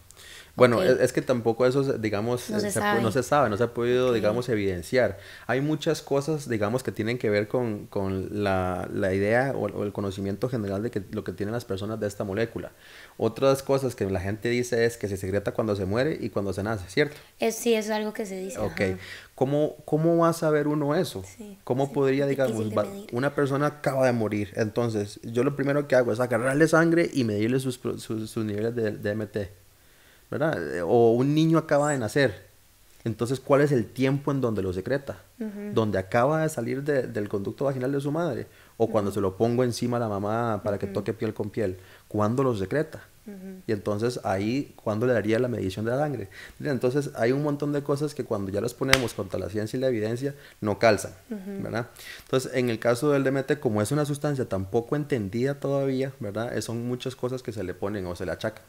[0.59, 3.01] Bueno, es, que tampoco eso, digamos, no se, sabe.
[3.01, 3.49] no se, sabe.
[3.49, 5.17] no se ha podido, digamos, evidenciar.
[5.47, 9.93] Hay muchas cosas, digamos, que tienen que ver con, con la, la, idea o, el
[9.93, 12.73] conocimiento general de que, lo que tienen las personas de esta molécula.
[13.17, 16.51] Otras cosas que la gente dice es que se secreta cuando se muere y cuando
[16.51, 17.15] se nace, ¿cierto?
[17.39, 18.59] Es, sí, es algo que se dice.
[18.59, 18.81] Ok.
[19.39, 21.23] ¿Cómo, ¿Cómo va a saber uno eso?
[21.63, 22.61] ¿Cómo podría, digamos,
[23.13, 24.51] una persona acaba de morir?
[24.57, 28.75] Entonces, yo lo primero que hago es agarrarle sangre y medirle sus, sus, sus niveles
[28.75, 29.37] de, de MT
[30.29, 30.83] ¿verdad?
[30.83, 32.49] O un niño acaba de nacer.
[33.05, 35.21] Entonces, ¿cuál es el tiempo en donde lo secreta?
[35.73, 38.47] ¿Donde acaba de salir del conducto vaginal de su madre?
[38.75, 41.77] ¿O cuando se lo pongo encima a la mamá para que toque piel con piel?
[42.09, 43.03] ¿Cuándo lo secreta?
[43.67, 46.29] Y entonces ahí, ¿cuándo le daría la medición de la sangre?
[46.59, 49.79] Entonces hay un montón de cosas que cuando ya las ponemos contra la ciencia y
[49.79, 51.87] la evidencia, no calzan, ¿verdad?
[52.23, 56.59] Entonces, en el caso del DMT, como es una sustancia tan poco entendida todavía, ¿verdad?
[56.61, 58.63] Son muchas cosas que se le ponen o se le achacan.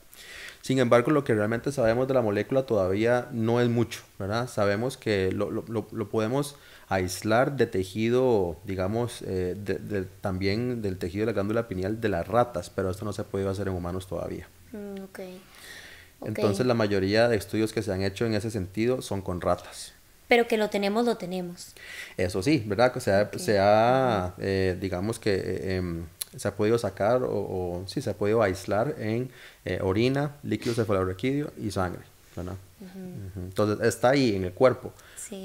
[0.62, 4.48] Sin embargo, lo que realmente sabemos de la molécula todavía no es mucho, ¿verdad?
[4.48, 6.56] Sabemos que lo, lo, lo podemos
[6.90, 12.26] aislar de tejido, digamos, eh, de, también del tejido de la glándula pineal de las
[12.28, 14.48] ratas, pero esto no se ha podido hacer en humanos todavía.
[14.72, 15.40] Mm, okay.
[16.22, 19.94] Entonces, la mayoría de estudios que se han hecho en ese sentido son con ratas.
[20.28, 21.74] Pero que lo tenemos, lo tenemos.
[22.16, 22.94] Eso sí, ¿verdad?
[22.98, 25.34] Se ha, se ha eh, digamos que...
[25.34, 26.04] Eh, em,
[26.36, 29.32] se ha podido sacar o, sí, se ha podido aislar en
[29.64, 32.02] eh, orina, líquido cefalorraquídeo y sangre.
[33.36, 34.92] Entonces está ahí en el cuerpo.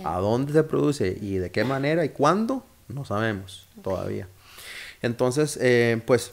[0.03, 2.65] ¿A dónde se produce y de qué manera y cuándo?
[2.87, 4.27] No sabemos todavía.
[5.01, 6.31] Entonces, eh, pues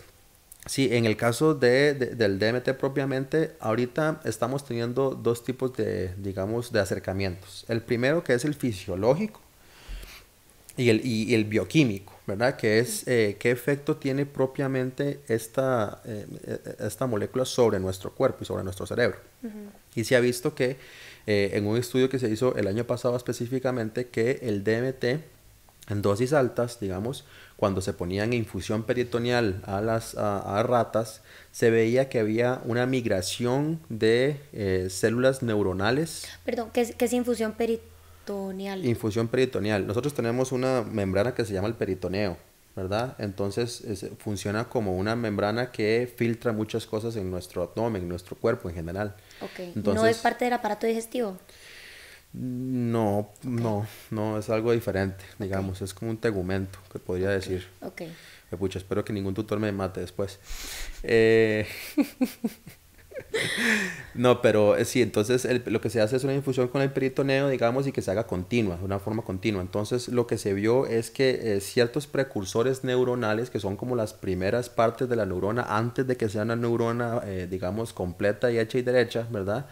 [0.66, 6.72] sí, en el caso de, del DMT propiamente, ahorita estamos teniendo dos tipos de, digamos,
[6.72, 7.64] de acercamientos.
[7.68, 9.40] El primero que es el fisiológico
[10.76, 12.12] y el, y el bioquímico.
[12.26, 12.56] ¿verdad?
[12.56, 18.38] Que es eh, qué efecto tiene propiamente esta, eh, eh, esta molécula sobre nuestro cuerpo
[18.42, 19.18] y sobre nuestro cerebro.
[19.94, 20.76] Y se ha visto que
[21.26, 25.22] en un estudio que se hizo el año pasado específicamente que el DMT
[25.88, 27.24] en dosis altas, digamos,
[27.56, 33.80] cuando se ponían infusión peritoneal a las a, ratas, se veía que había una migración
[33.88, 36.28] de eh, células neuronales.
[36.44, 38.84] Perdón, ¿qué es, qué es infusión peritoneal?
[38.84, 39.86] Infusión peritoneal.
[39.86, 42.36] Nosotros tenemos una membrana que se llama el peritoneo,
[42.76, 43.16] ¿verdad?
[43.18, 43.84] Entonces
[44.18, 48.76] funciona como una membrana que filtra muchas cosas en nuestro abdomen, en nuestro cuerpo en
[48.76, 49.16] general.
[49.42, 49.76] Ok.
[49.76, 51.38] ¿No es parte del aparato digestivo?
[52.32, 57.68] No, no, no, es algo diferente, digamos, es como un tegumento, que podría decir.
[57.82, 58.02] Ok.
[58.58, 60.38] Pucha, espero que ningún tutor me mate después.
[61.02, 61.66] Eh...
[64.14, 67.48] no, pero eh, sí, entonces lo que se hace es una infusión con el peritoneo,
[67.48, 69.62] digamos, y que se haga continua, de una forma continua.
[69.62, 74.12] Entonces lo que se vio es que eh, ciertos precursores neuronales, que son como las
[74.12, 78.58] primeras partes de la neurona antes de que sea una neurona, eh, digamos, completa y
[78.58, 79.66] hecha y derecha, ¿verdad?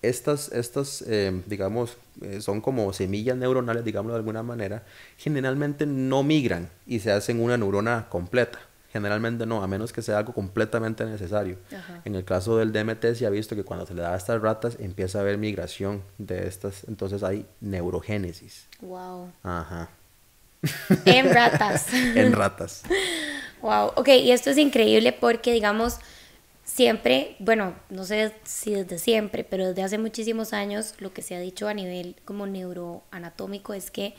[0.00, 1.04] Estas, estas
[1.46, 1.96] digamos,
[2.38, 4.84] son como semillas neuronales, digámoslo de alguna manera,
[5.16, 8.60] generalmente no migran y se hacen una neurona completa.
[8.90, 11.58] Generalmente no, a menos que sea algo completamente necesario.
[12.04, 14.40] En el caso del DMT se ha visto que cuando se le da a estas
[14.40, 18.66] ratas empieza a haber migración de estas, entonces hay neurogénesis.
[18.80, 19.30] Wow.
[19.42, 19.90] Ajá.
[21.04, 21.92] En ratas.
[21.92, 22.82] en ratas.
[23.60, 23.92] Wow.
[23.96, 25.98] Ok, y esto es increíble porque, digamos,
[26.64, 31.34] siempre, bueno, no sé si desde siempre, pero desde hace muchísimos años, lo que se
[31.36, 34.14] ha dicho a nivel como neuroanatómico es que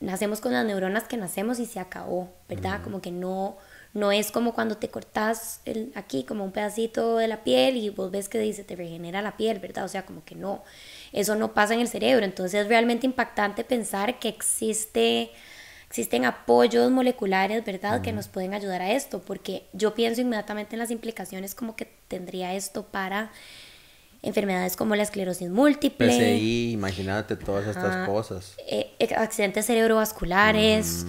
[0.00, 2.82] nacemos con las neuronas que nacemos y se acabó, ¿verdad?
[2.82, 3.58] Como que no,
[3.94, 7.90] no es como cuando te cortas el, aquí como un pedacito de la piel y
[7.90, 9.84] vos ves que dice te regenera la piel, ¿verdad?
[9.84, 10.62] O sea, como que no,
[11.12, 12.24] eso no pasa en el cerebro.
[12.24, 15.30] Entonces es realmente impactante pensar que existe,
[15.88, 18.02] existen apoyos moleculares, ¿verdad?
[18.02, 21.86] Que nos pueden ayudar a esto, porque yo pienso inmediatamente en las implicaciones como que
[22.08, 23.32] tendría esto para
[24.22, 26.08] enfermedades como la esclerosis múltiple.
[26.08, 28.54] PCI, imagínate todas estas cosas.
[28.66, 31.06] Eh, accidentes cerebrovasculares,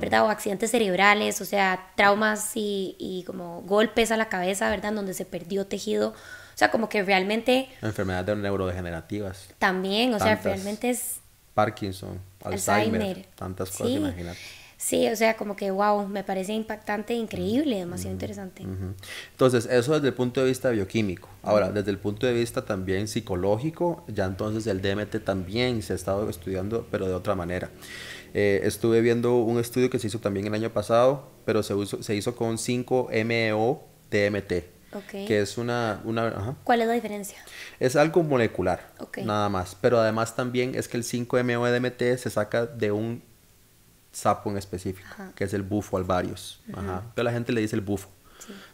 [0.00, 0.24] ¿verdad?
[0.24, 4.92] O accidentes cerebrales, o sea, traumas y, y, como golpes a la cabeza, ¿verdad?
[4.92, 6.10] Donde se perdió tejido.
[6.10, 7.68] O sea, como que realmente...
[7.82, 9.48] Enfermedades neurodegenerativas.
[9.58, 11.20] También, o sea, realmente es...
[11.54, 14.38] Parkinson, Alzheimer, tantas cosas, imagínate.
[14.78, 18.62] Sí, o sea, como que, wow, me parece impactante, increíble, demasiado interesante.
[19.32, 21.28] Entonces, eso desde el punto de vista bioquímico.
[21.42, 25.96] Ahora, desde el punto de vista también psicológico, ya entonces el DMT también se ha
[25.96, 27.70] estado estudiando, pero de otra manera.
[28.34, 32.14] Eh, estuve viendo un estudio que se hizo también el año pasado, pero se, se
[32.14, 34.52] hizo con 5-MeO DMT.
[35.10, 36.00] Que es una...
[36.04, 37.38] una ¿Cuál es la diferencia?
[37.80, 38.92] Es algo molecular,
[39.24, 39.76] nada más.
[39.80, 43.27] Pero además también es que el 5-MeO DMT se saca de un
[44.12, 46.60] sapo en específico, que es el bufo alvarius.
[47.14, 48.08] Pero la gente le dice el bufo.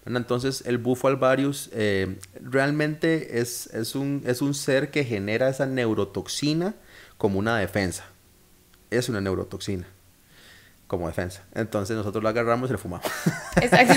[0.07, 5.66] Entonces, el bufo alvarius eh, realmente es, es, un, es un ser que genera esa
[5.66, 6.75] neurotoxina
[7.16, 8.05] como una defensa.
[8.90, 9.87] Es una neurotoxina
[10.87, 11.42] como defensa.
[11.55, 13.07] Entonces, nosotros lo agarramos y lo fumamos.
[13.61, 13.94] Exacto.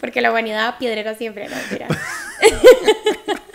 [0.00, 1.88] Porque la humanidad piedrera siempre, no, mira.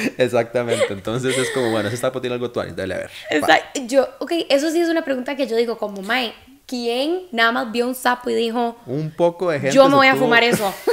[0.18, 3.10] Exactamente, entonces es como, bueno, ese sapo tiene algo tuanis, dale a ver.
[3.30, 6.32] Exacto, yo, ok, eso sí es una pregunta que yo digo como, Mae,
[6.66, 8.76] ¿quién nada más vio un sapo y dijo...
[8.86, 9.74] Un poco de gente...
[9.74, 10.72] Yo me voy a fumar eso.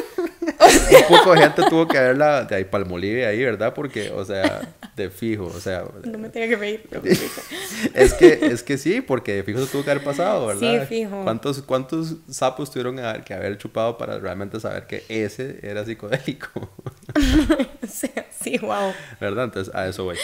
[0.42, 3.74] un poco de gente tuvo que verla de ahí Palmolive ahí, ¿verdad?
[3.74, 4.62] Porque, o sea,
[4.98, 5.86] de fijo, o sea...
[6.04, 6.90] No me tenía que reír,
[7.94, 10.82] es, que, es que sí, porque de fijo se tuvo que haber pasado, ¿verdad?
[10.82, 11.24] Sí, fijo.
[11.24, 16.70] ¿Cuántos, cuántos sapos tuvieron que haber chupado para realmente saber que ese era psicodélico?
[17.88, 18.92] sí, wow.
[19.22, 19.46] ¿Verdad?
[19.46, 20.18] Entonces, a eso voy.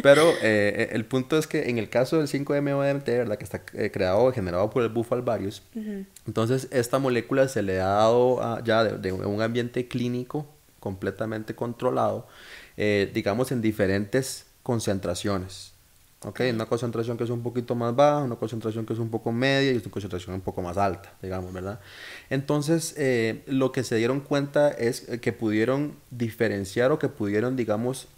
[0.00, 3.36] Pero eh, el punto es que en el caso del 5-MeO-DMT, ¿verdad?
[3.36, 5.62] Que está eh, creado, generado por el bufo alvarius,
[6.26, 10.46] entonces esta molécula se le ha dado ya de un ambiente clínico
[10.80, 12.26] completamente controlado,
[12.82, 15.74] eh, digamos en diferentes concentraciones.
[16.24, 16.40] ¿ok?
[16.54, 19.70] Una concentración que es un poquito más baja, una concentración que es un poco media
[19.70, 21.78] y una concentración un poco más alta, digamos, ¿verdad?
[22.30, 28.08] Entonces, eh, lo que se dieron cuenta es que pudieron diferenciar o que pudieron, digamos,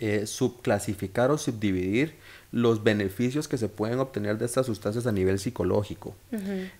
[0.00, 2.16] eh, subclasificar o subdividir
[2.54, 6.14] los beneficios que se pueden obtener de estas sustancias a nivel psicológico.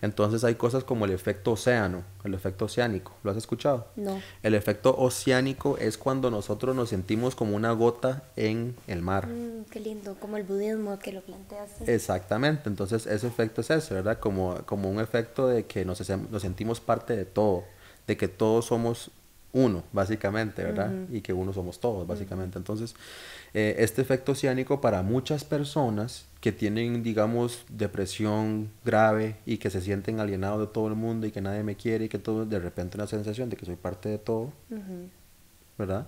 [0.01, 3.11] Entonces hay cosas como el efecto océano, el efecto oceánico.
[3.23, 3.85] ¿Lo has escuchado?
[3.97, 4.21] No.
[4.41, 9.27] El efecto oceánico es cuando nosotros nos sentimos como una gota en el mar.
[9.27, 11.81] Mm, qué lindo, como el budismo que lo planteas.
[11.85, 14.17] Exactamente, entonces ese efecto es ese, ¿verdad?
[14.19, 17.65] Como, como un efecto de que nos, nos sentimos parte de todo,
[18.07, 19.11] de que todos somos
[19.55, 20.91] uno, básicamente, ¿verdad?
[21.09, 22.57] Y que uno somos todos, básicamente.
[22.57, 22.93] Entonces,
[23.53, 29.79] eh, este efecto oceánico para muchas personas que tienen, digamos, depresión grave y que se
[29.79, 32.59] sienten alienados de todo el mundo y que nadie me quiere y que todo, de
[32.59, 34.51] repente una sensación de que soy parte de todo,
[35.77, 36.07] ¿verdad?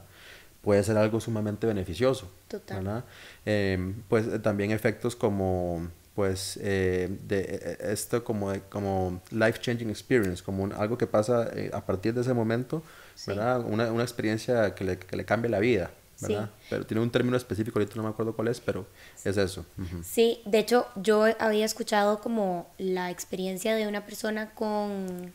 [0.61, 2.29] puede ser algo sumamente beneficioso.
[2.49, 2.83] Total.
[2.83, 3.05] ¿verdad?
[3.45, 9.59] Em, pues eh, también efectos como pues eh, de eh, esto como de- como life
[9.61, 12.81] changing experience como un- algo que pasa eh, a partir de ese momento
[13.13, 13.25] Sí.
[13.29, 16.25] verdad una, una experiencia que le, que le cambia la vida Sí.
[16.33, 18.87] verdad pero tiene un término específico ahorita no me acuerdo cuál es pero
[19.23, 19.63] es eso.
[20.03, 25.31] Sí, de hecho yo había escuchado como la experiencia de una persona con,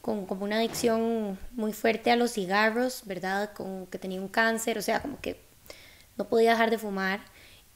[0.00, 3.52] con como una adicción muy fuerte a los cigarros, ¿verdad?
[3.52, 5.40] Con, que tenía un cáncer, o sea, como que
[6.16, 7.20] no podía dejar de fumar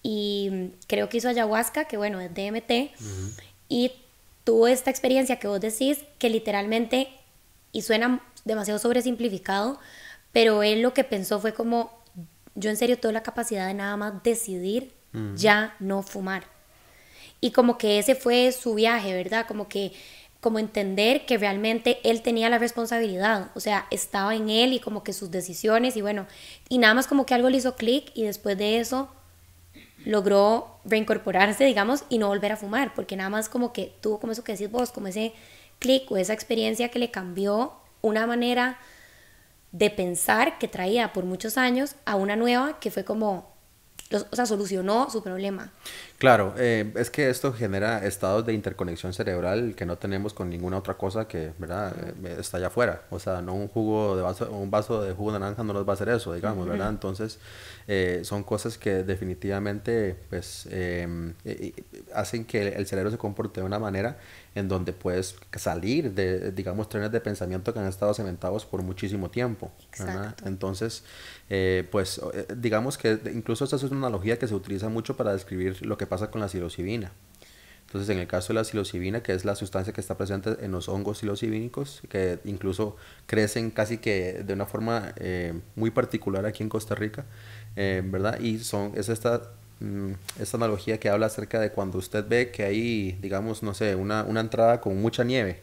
[0.09, 2.93] y creo que hizo ayahuasca, que bueno, es DMT,
[3.69, 3.91] y
[4.45, 7.09] tuvo esta experiencia que vos decís, que literalmente,
[7.73, 9.81] y suena demasiado sobresimplificado,
[10.31, 11.91] pero él lo que pensó fue como,
[12.55, 14.93] yo en serio tengo la capacidad de nada más decidir
[15.35, 16.45] ya no fumar.
[17.41, 19.45] Y como que ese fue su viaje, ¿verdad?
[19.49, 19.93] Como que
[20.41, 25.03] como entender que realmente él tenía la responsabilidad, o sea, estaba en él y como
[25.03, 26.27] que sus decisiones y bueno,
[26.69, 29.11] y nada más como que algo le hizo clic y después de eso
[30.07, 34.33] logró reincorporarse, digamos, y no volver a fumar, porque nada más como que tuvo como
[34.33, 35.35] eso que decís vos, como ese
[35.81, 38.79] clic o esa experiencia que le cambió una manera
[39.73, 43.53] de pensar que traía por muchos años a una nueva que fue como,
[44.13, 45.73] o sea, solucionó su problema.
[46.19, 50.79] Claro, eh, es que esto genera estados de interconexión cerebral que no tenemos con ninguna
[50.79, 51.95] otra cosa que, ¿verdad?
[52.25, 53.03] Eh, está allá afuera.
[53.11, 55.87] O sea, no un jugo de vaso, un vaso de jugo de naranja no nos
[55.87, 56.89] va a hacer eso, digamos, ¿verdad?
[56.89, 57.39] Entonces,
[57.87, 61.07] eh, son cosas que definitivamente, pues, eh,
[61.45, 64.17] eh, eh, hacen que el cerebro se comporte de una manera
[64.55, 69.31] en donde puedes salir de, digamos, trenes de pensamiento que han estado cementados por muchísimo
[69.31, 69.71] tiempo.
[70.47, 71.05] Entonces,
[71.51, 75.35] eh, pues eh, digamos que incluso esta es una analogía que se utiliza mucho para
[75.35, 77.13] describir lo que pasa con la psilocibina.
[77.87, 80.73] Entonces, en el caso de la psilocibina, que es la sustancia que está presente en
[80.73, 86.65] los hongos psilocibínicos, que incluso crecen casi que de una forma eh, muy particular aquí
[86.65, 87.25] en Costa Rica,
[87.77, 88.41] eh, ¿verdad?
[88.41, 92.65] Y son, es esta, mm, esta analogía que habla acerca de cuando usted ve que
[92.65, 95.63] hay, digamos, no sé, una, una entrada con mucha nieve,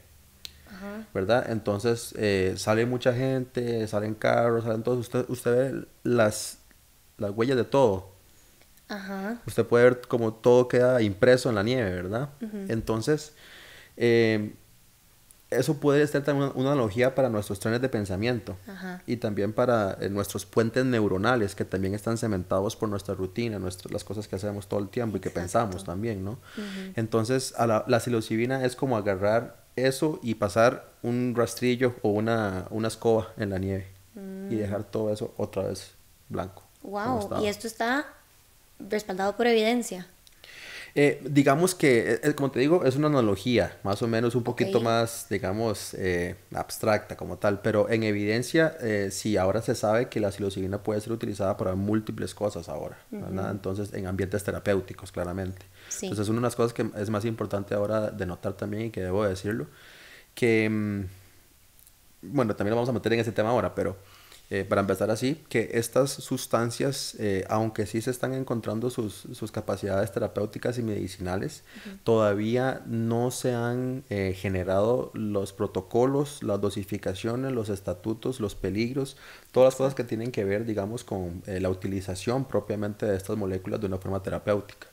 [0.67, 1.05] Ajá.
[1.13, 1.51] ¿verdad?
[1.51, 6.59] Entonces eh, sale mucha gente, salen carros, salen todos, usted, usted ve las,
[7.17, 8.12] las huellas de todo.
[8.89, 9.41] Ajá.
[9.45, 12.29] Usted puede ver como todo queda impreso en la nieve, ¿verdad?
[12.67, 13.33] Entonces,
[13.97, 14.53] eh,
[15.49, 19.01] eso puede ser también una, una analogía para nuestros trenes de pensamiento Ajá.
[19.05, 24.03] y también para eh, nuestros puentes neuronales que también están cementados por nuestra rutina, las
[24.03, 26.39] cosas que hacemos todo el tiempo y que pensamos también, ¿no?
[26.95, 32.67] Entonces, a la, la psilocibina es como agarrar eso y pasar un rastrillo o una,
[32.69, 33.87] una escoba en la nieve
[34.49, 35.91] y dejar todo eso otra vez
[36.29, 36.63] blanco.
[36.83, 37.41] Wow.
[37.41, 38.05] Y esto está
[38.89, 40.07] respaldado por evidencia.
[40.95, 44.79] Eh, digamos que, eh, como te digo, es una analogía, más o menos un poquito
[44.79, 50.19] más, digamos, eh, abstracta como tal, pero en evidencia, eh, sí, ahora se sabe que
[50.19, 53.49] la psilocibina puede ser utilizada para múltiples cosas ahora, ¿verdad?
[53.49, 55.65] Entonces, en ambientes terapéuticos, claramente.
[55.89, 56.05] Sí.
[56.05, 59.01] Entonces, una de las cosas que es más importante ahora de notar también, y que
[59.01, 59.65] debo decirlo,
[60.35, 61.01] que, mm,
[62.21, 63.97] bueno, también lo vamos a meter en ese tema ahora, pero
[64.53, 69.51] eh, para empezar así, que estas sustancias, eh, aunque sí se están encontrando sus, sus
[69.51, 71.63] capacidades terapéuticas y medicinales,
[72.03, 79.17] todavía no se han eh, generado los protocolos, las dosificaciones, los estatutos, los peligros,
[79.53, 83.37] todas las cosas que tienen que ver, digamos, con eh, la utilización propiamente de estas
[83.37, 84.87] moléculas de una forma terapéutica.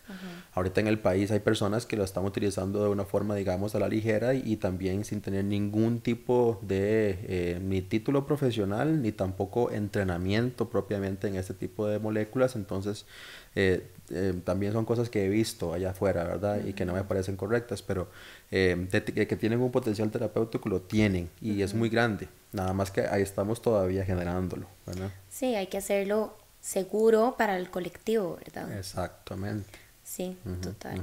[0.52, 3.78] Ahorita en el país hay personas que lo están utilizando de una forma, digamos, a
[3.78, 9.12] la ligera y, y también sin tener ningún tipo de eh, ni título profesional ni
[9.12, 12.54] tampoco entrenamiento propiamente en este tipo de moléculas.
[12.54, 13.06] Entonces,
[13.54, 16.64] eh, eh, también son cosas que he visto allá afuera, ¿verdad?
[16.64, 18.08] Y que no me parecen correctas, pero
[18.50, 22.28] eh, de- de que tienen un potencial terapéutico lo tienen y es muy grande.
[22.52, 25.10] Nada más que ahí estamos todavía generándolo, ¿verdad?
[25.28, 28.76] Sí, hay que hacerlo seguro para el colectivo, ¿verdad?
[28.78, 29.70] Exactamente.
[30.04, 31.00] Sí, total.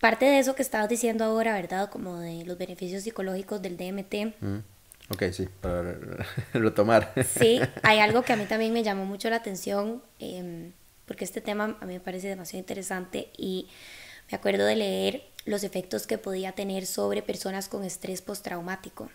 [0.00, 1.90] Parte de eso que estabas diciendo ahora, ¿verdad?
[1.90, 4.34] Como de los beneficios psicológicos del DMT.
[4.40, 4.58] Mm.
[5.10, 7.12] Ok, sí, para re- retomar.
[7.26, 10.72] Sí, hay algo que a mí también me llamó mucho la atención, em,
[11.08, 13.66] porque este tema a mí me parece demasiado interesante y
[14.30, 19.10] me acuerdo de leer los efectos que podía tener sobre personas con estrés postraumático,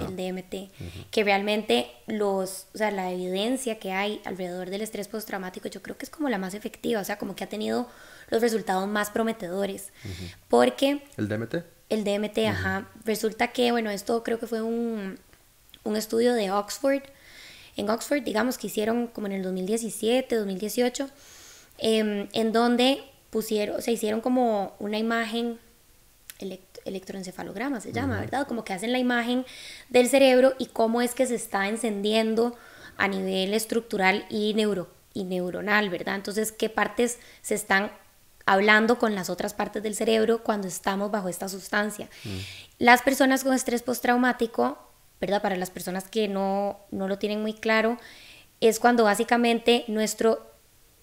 [0.00, 5.68] el DMT, que realmente los, o sea, la evidencia que hay alrededor del estrés postraumático
[5.68, 7.88] yo creo que es como la más efectiva, o sea, como que ha tenido
[8.28, 9.92] los resultados más prometedores,
[10.48, 11.56] porque ¿El DMT?
[11.88, 12.88] el DMT, ajá.
[13.04, 15.18] Resulta que, bueno, esto creo que fue un,
[15.84, 17.02] un estudio de Oxford.
[17.76, 21.08] En Oxford, digamos que hicieron como en el 2017, 2018,
[21.78, 25.58] em, en donde pusieron, se hicieron como una imagen,
[26.40, 28.46] elect- electroencefalograma se llama, ¿verdad?
[28.46, 29.44] Como que hacen la imagen
[29.88, 32.56] del cerebro y cómo es que se está encendiendo
[32.96, 36.14] a nivel estructural y, neuro, y neuronal, ¿verdad?
[36.14, 37.90] Entonces, ¿qué partes se están
[38.46, 42.08] hablando con las otras partes del cerebro cuando estamos bajo esta sustancia?
[42.24, 42.38] Mm.
[42.78, 44.78] Las personas con estrés postraumático,
[45.20, 45.42] ¿verdad?
[45.42, 47.98] Para las personas que no, no lo tienen muy claro,
[48.60, 50.50] es cuando básicamente nuestro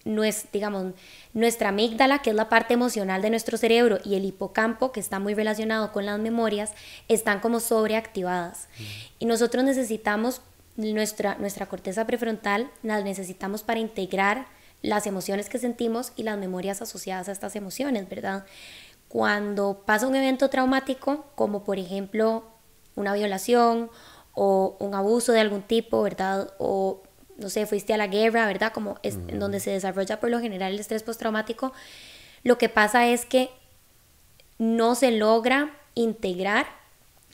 [0.04, 0.94] digamos,
[1.32, 5.18] nuestra amígdala, que es la parte emocional de nuestro cerebro, y el hipocampo, que está
[5.18, 6.72] muy relacionado con las memorias,
[7.08, 8.68] están como sobreactivadas.
[8.78, 8.82] Mm.
[9.20, 10.42] Y nosotros necesitamos
[10.76, 14.46] nuestra, nuestra corteza prefrontal, la necesitamos para integrar
[14.82, 18.44] las emociones que sentimos y las memorias asociadas a estas emociones, ¿verdad?
[19.08, 22.44] Cuando pasa un evento traumático, como por ejemplo
[22.94, 23.90] una violación
[24.34, 26.52] o un abuso de algún tipo, ¿verdad?
[26.58, 27.02] O
[27.36, 28.72] no sé, fuiste a la guerra, ¿verdad?
[28.72, 31.72] Como es, en donde se desarrolla por lo general el estrés postraumático,
[32.42, 33.50] lo que pasa es que
[34.58, 36.66] no se logra integrar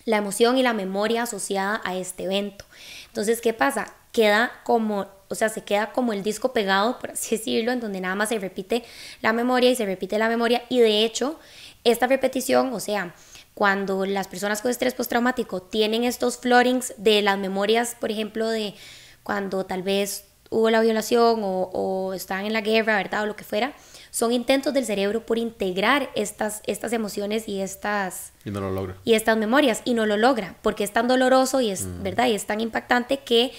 [0.05, 2.65] la emoción y la memoria asociada a este evento.
[3.07, 3.95] Entonces, ¿qué pasa?
[4.13, 8.01] Queda como, o sea, se queda como el disco pegado, por así decirlo, en donde
[8.01, 8.85] nada más se repite
[9.21, 10.63] la memoria y se repite la memoria.
[10.69, 11.39] Y de hecho,
[11.85, 13.15] esta repetición, o sea,
[13.55, 18.75] cuando las personas con estrés postraumático tienen estos floorings de las memorias, por ejemplo, de
[19.23, 23.23] cuando tal vez hubo la violación o, están en la guerra, ¿verdad?
[23.23, 23.73] O lo que fuera,
[24.11, 28.33] son intentos del cerebro por integrar estas, estas emociones y estas...
[28.45, 28.97] Y no lo logra.
[29.05, 32.03] Y estas memorias, y no lo logra, porque es tan doloroso y es, mm.
[32.03, 32.27] ¿verdad?
[32.27, 33.53] Y es tan impactante que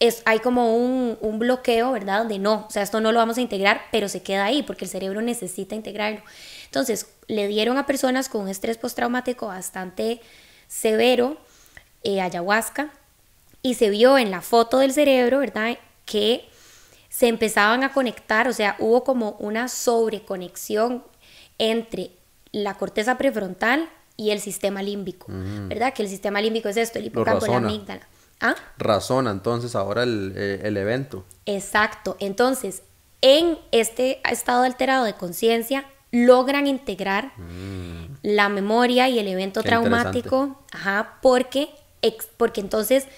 [0.00, 2.18] es, hay como un, un, bloqueo, ¿verdad?
[2.18, 4.84] Donde no, o sea, esto no lo vamos a integrar, pero se queda ahí, porque
[4.84, 6.22] el cerebro necesita integrarlo.
[6.64, 10.20] Entonces, le dieron a personas con un estrés postraumático bastante
[10.68, 11.38] severo
[12.02, 12.92] eh, ayahuasca,
[13.66, 15.76] y se vio en la foto del cerebro, ¿verdad?
[16.04, 16.48] Que
[17.08, 21.02] se empezaban a conectar, o sea, hubo como una sobreconexión
[21.58, 22.12] entre
[22.52, 25.66] la corteza prefrontal y el sistema límbico, mm.
[25.66, 25.92] ¿verdad?
[25.94, 28.06] Que el sistema límbico es esto, el hipocampo, la amígdala.
[28.40, 28.54] ¿Ah?
[28.78, 31.24] Razona entonces ahora el, eh, el evento.
[31.44, 32.82] Exacto, entonces
[33.20, 38.18] en este estado alterado de conciencia logran integrar mm.
[38.22, 41.70] la memoria y el evento traumático, ajá, porque,
[42.36, 43.08] porque entonces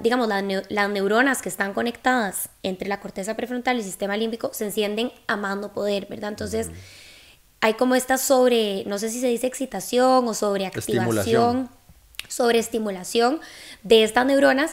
[0.00, 4.66] digamos, las neuronas que están conectadas entre la corteza prefrontal y el sistema límbico se
[4.66, 6.30] encienden amando poder, ¿verdad?
[6.30, 6.70] Entonces,
[7.60, 11.70] hay como esta sobre, no sé si se dice excitación o sobreactivación,
[12.28, 13.40] sobreestimulación
[13.82, 14.72] de estas neuronas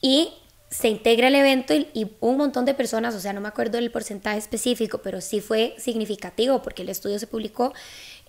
[0.00, 0.32] y
[0.68, 3.92] se integra el evento y, un montón de personas, o sea, no me acuerdo del
[3.92, 7.74] porcentaje específico, pero sí fue significativo porque el estudio se publicó,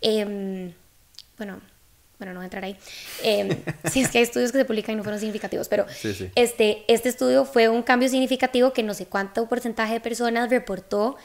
[0.02, 0.74] eh,
[1.38, 1.62] bueno,
[2.24, 2.78] bueno, no voy a entrar ahí,
[3.24, 5.86] eh, si es que hay estudios que se publican y no fueron significativos, pero
[6.36, 11.18] Este, este estudio fue un cambio significativo que no sé cuánto porcentaje de personas reportó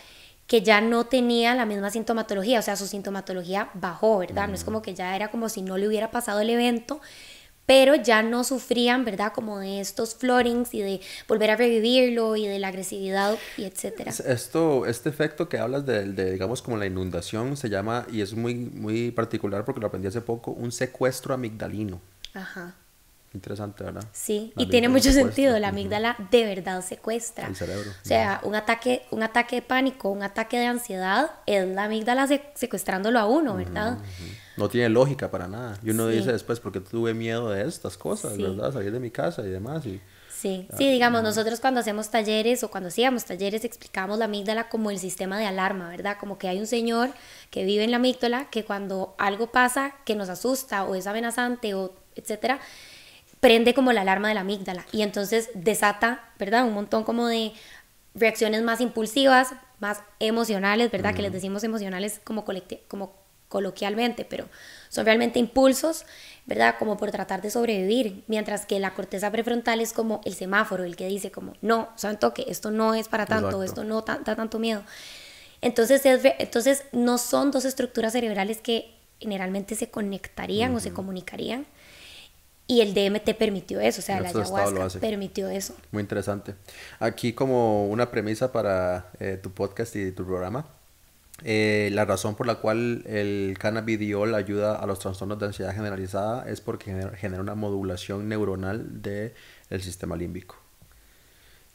[0.47, 4.49] que ya no tenía la misma sintomatología, o sea, su sintomatología bajó, ¿verdad?
[4.49, 7.03] No es como que ya era como si no le hubiera pasado el evento,
[7.69, 9.31] pero ya no sufrían, ¿verdad?
[9.35, 14.11] Como de estos floorings y de volver a revivirlo y de la agresividad y etcétera.
[14.11, 18.33] Esto, este efecto que hablas de, de, digamos, como la inundación se llama, y es
[18.33, 22.01] muy, muy particular porque lo aprendí hace poco, un secuestro amigdalino.
[22.33, 22.75] Ajá.
[23.35, 24.05] Interesante, ¿verdad?
[24.13, 25.59] Sí, y tiene mucho sentido.
[25.59, 27.47] La amígdala de verdad secuestra.
[27.47, 27.91] El cerebro.
[27.91, 32.27] O sea, un ataque, un ataque de pánico, un ataque de ansiedad, es la amígdala
[32.55, 33.99] secuestrándolo a uno, ¿verdad?
[34.57, 35.79] No tiene lógica para nada.
[35.85, 38.73] Y uno dice después, porque tuve miedo de estas cosas, ¿verdad?
[38.73, 39.85] Salir de mi casa y demás.
[39.85, 40.01] Y,
[40.31, 44.91] sí, sí, digamos, nosotros cuando hacemos talleres o cuando hacíamos talleres explicamos la amígdala como
[44.91, 46.17] el sistema de alarma, ¿verdad?
[46.19, 47.11] Como que hay un señor
[47.51, 51.75] que vive en la amígdala que cuando algo pasa que nos asusta o es amenazante
[51.75, 52.59] o etcétera,
[53.41, 56.65] prende como la alarma de la amígdala y entonces desata, ¿verdad?
[56.67, 57.53] Un montón como de
[58.15, 61.15] reacciones más impulsivas, más emocionales, ¿verdad?
[61.15, 62.45] Que les decimos emocionales como,
[62.89, 63.15] como
[63.49, 64.49] coloquialmente, pero
[64.89, 66.05] son realmente impulsos,
[66.47, 66.77] ¿verdad?
[66.79, 70.97] Como por tratar de sobrevivir, mientras que la corteza prefrontal es como el semáforo, el
[70.97, 74.59] que dice como, no, saben toque, esto no es para tanto, esto no da tanto
[74.59, 74.83] miedo.
[75.61, 81.67] Entonces, entonces no son dos estructuras cerebrales que generalmente se conectarían o se comunicarían,
[82.71, 85.75] y el DMT permitió eso, o sea, la ayahuasca permitió eso.
[85.91, 86.55] Muy interesante.
[87.01, 90.67] Aquí como una premisa para eh, tu podcast y tu programa,
[91.45, 96.47] eh, la razón por la cual el cannabidiol ayuda a los trastornos de ansiedad generalizada
[96.47, 99.33] es porque genera, una modulación neuronal del
[99.71, 100.57] el sistema límbico.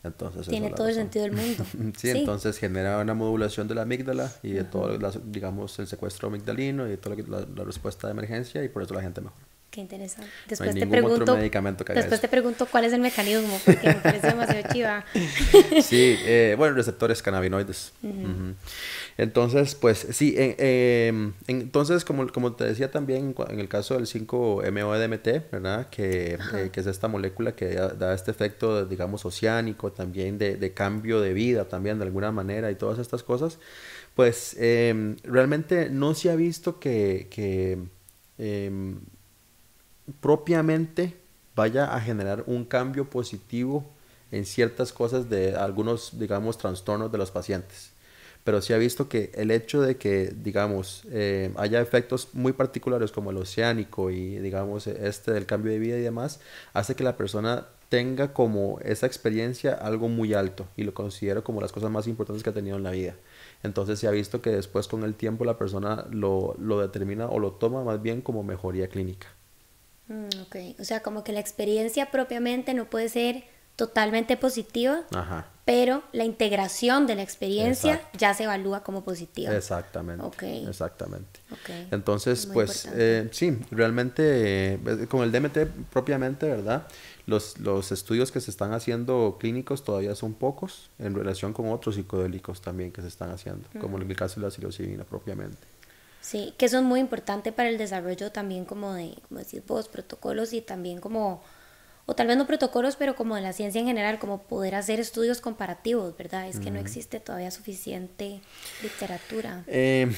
[0.03, 1.65] Entonces, Tiene todo el sentido del mundo.
[1.97, 6.91] sí, entonces genera una modulación de la amígdala y de todo, digamos, el secuestro amigdalino
[6.91, 9.52] y toda la, la, respuesta de emergencia y por eso la gente mejora.
[9.73, 10.27] Qué interesante.
[10.27, 11.35] No Después te pregunto.
[11.35, 15.03] Después te pregunto cuál es el mecanismo, porque me parece demasiado chiva.
[15.81, 17.91] Sí, eh, bueno, receptores cannabinoides.
[19.17, 25.51] Entonces, pues sí, em, entonces como, como te decía también en el caso del 5-MeO-DMT,
[25.51, 25.89] ¿verdad?
[25.89, 30.55] Que, eh, que es esta molécula que da, da este efecto, digamos, oceánico, también de,
[30.55, 33.57] de cambio de vida, también de alguna manera y todas estas cosas,
[34.13, 37.79] pues em, realmente no se ha visto que, que
[38.37, 38.99] em,
[40.19, 41.17] propiamente
[41.55, 43.85] vaya a generar un cambio positivo
[44.31, 47.91] en ciertas cosas de algunos, digamos, trastornos de los pacientes.
[48.43, 53.11] Pero sí ha visto que el hecho de que, digamos, eh, haya efectos muy particulares
[53.11, 56.41] como el oceánico y, digamos, este del cambio de vida y demás,
[56.73, 61.61] hace que la persona tenga como esa experiencia algo muy alto y lo considero como
[61.61, 63.15] las cosas más importantes que ha tenido en la vida.
[63.61, 67.37] Entonces se ha visto que después con el tiempo la persona lo, lo determina o
[67.39, 69.27] lo toma más bien como mejoría clínica.
[70.07, 73.43] Mm, ok, o sea, como que la experiencia propiamente no puede ser
[73.75, 75.47] totalmente positiva, Ajá.
[75.65, 78.17] pero la integración de la experiencia Exacto.
[78.19, 79.55] ya se evalúa como positiva.
[79.55, 80.23] Exactamente.
[80.67, 81.39] Exactamente.
[81.89, 86.87] Entonces, muy pues eh, sí, realmente eh, con el DMT propiamente, ¿verdad?
[87.25, 91.95] Los, los estudios que se están haciendo clínicos todavía son pocos en relación con otros
[91.95, 95.72] psicodélicos también que se están haciendo, como en el caso de la psilocibina propiamente.
[96.23, 99.89] Sí, que eso es muy importante para el desarrollo también como de, como decís vos,
[99.89, 101.43] protocolos y también como,
[102.05, 105.01] o tal vez no protocolos, pero como de la ciencia en general, como poder hacer
[105.01, 106.47] estudios comparativos, ¿verdad?
[106.47, 108.39] Es que no existe todavía suficiente
[108.81, 109.65] literatura.
[109.67, 110.15] Eh,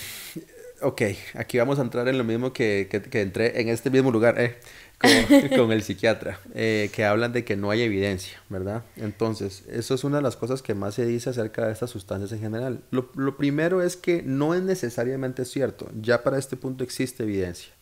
[0.84, 1.02] ok,
[1.34, 4.40] aquí vamos a entrar en lo mismo que, que, que entré en este mismo lugar,
[4.40, 4.60] eh,
[4.98, 8.84] con, el psiquiatra, eh, que hablan de que no hay evidencia, ¿verdad?
[8.96, 12.32] Entonces, eso es una de las cosas que más se dice acerca de estas sustancias
[12.32, 12.82] en general.
[12.92, 17.74] Lo, primero es que no es necesariamente cierto, ya para este punto existe evidencia.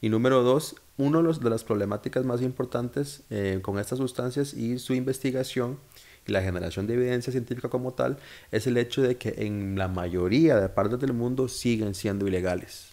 [0.00, 4.94] Y número dos, los, de las problemáticas más importantes eh, con estas sustancias y su
[4.94, 5.78] investigación
[6.26, 8.18] y la generación de evidencia científica como tal
[8.50, 12.91] es el hecho de que en la mayoría de partes del mundo siguen siendo ilegales.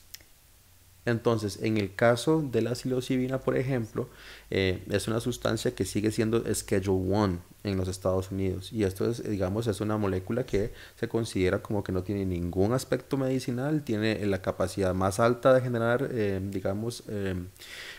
[1.12, 4.10] Entonces, en el caso de la psilocibina, por ejemplo,
[4.50, 8.72] eh, es una sustancia que sigue siendo Schedule 1 en los Estados Unidos.
[8.72, 12.74] Y esto es, digamos, es una molécula que se considera como que no tiene ningún
[12.74, 17.36] aspecto medicinal, tiene la capacidad más alta de generar, eh, digamos, eh,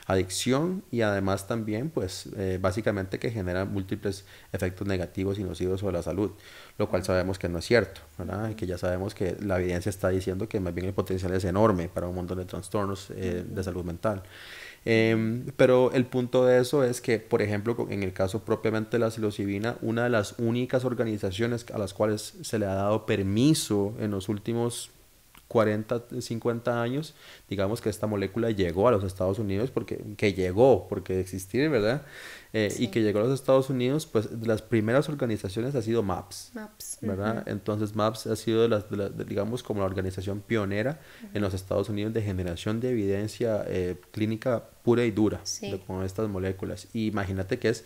[0.07, 5.95] adicción y además también, pues, eh, básicamente que genera múltiples efectos negativos y nocivos sobre
[5.95, 6.31] la salud,
[6.79, 8.51] lo cual sabemos que no es cierto, ¿verdad?
[8.51, 11.45] Y que ya sabemos que la evidencia está diciendo que más bien el potencial es
[11.45, 14.23] enorme para un montón de trastornos de salud mental.
[14.85, 19.01] Em, pero el punto de eso es que, por ejemplo, en el caso propiamente de
[19.01, 23.95] la psilocibina, una de las únicas organizaciones a las cuales se le ha dado permiso
[24.01, 24.91] en los últimos
[25.51, 27.15] 40, 50 años,
[27.49, 32.03] digamos que esta molécula llegó a los Estados Unidos, porque que llegó, porque existir, ¿verdad?
[32.53, 36.05] Eh, Y que llegó a los Estados Unidos, pues de las primeras organizaciones ha sido
[36.05, 36.53] MAPS.
[36.55, 36.99] Maps.
[37.01, 37.43] ¿verdad?
[37.49, 41.01] Entonces MAPS ha sido, de las, de la- de- digamos, como la organización pionera
[41.35, 45.69] en los Estados Unidos de generación de evidencia eh, clínica pura y dura Sí.
[45.73, 46.87] de- con estas moléculas.
[46.93, 47.85] Y imagínate que es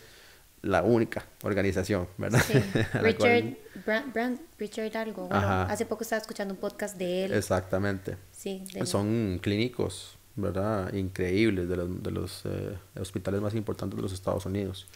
[0.65, 2.43] la única organización, ¿verdad?
[2.47, 2.55] Sí.
[2.95, 5.29] Richard, cual- Brand, Brand- Richard algo.
[5.29, 5.63] Bueno, Ajá.
[5.65, 7.33] hace poco estaba escuchando un podcast de él.
[7.35, 8.17] Exactamente.
[8.33, 10.93] Sí, de- Son clínicos, ¿verdad?
[10.95, 14.87] Increíbles de los, de los eh, hospitales más importantes de los Estados Unidos,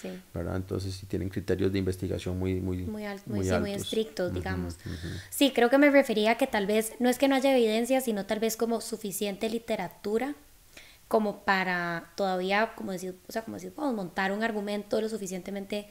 [0.00, 0.08] sí.
[0.32, 0.56] ¿verdad?
[0.56, 3.82] Entonces sí tienen criterios de investigación muy, muy, muy, al- muy, muy sí, muy altos.
[3.86, 4.76] estrictos, digamos.
[5.30, 8.00] Sí, creo que me refería a que tal vez no es que no haya evidencia,
[8.00, 10.34] sino tal vez como suficiente literatura
[11.14, 15.86] como para todavía, como decir, o sea, como decir, vamos, montar un argumento lo suficientemente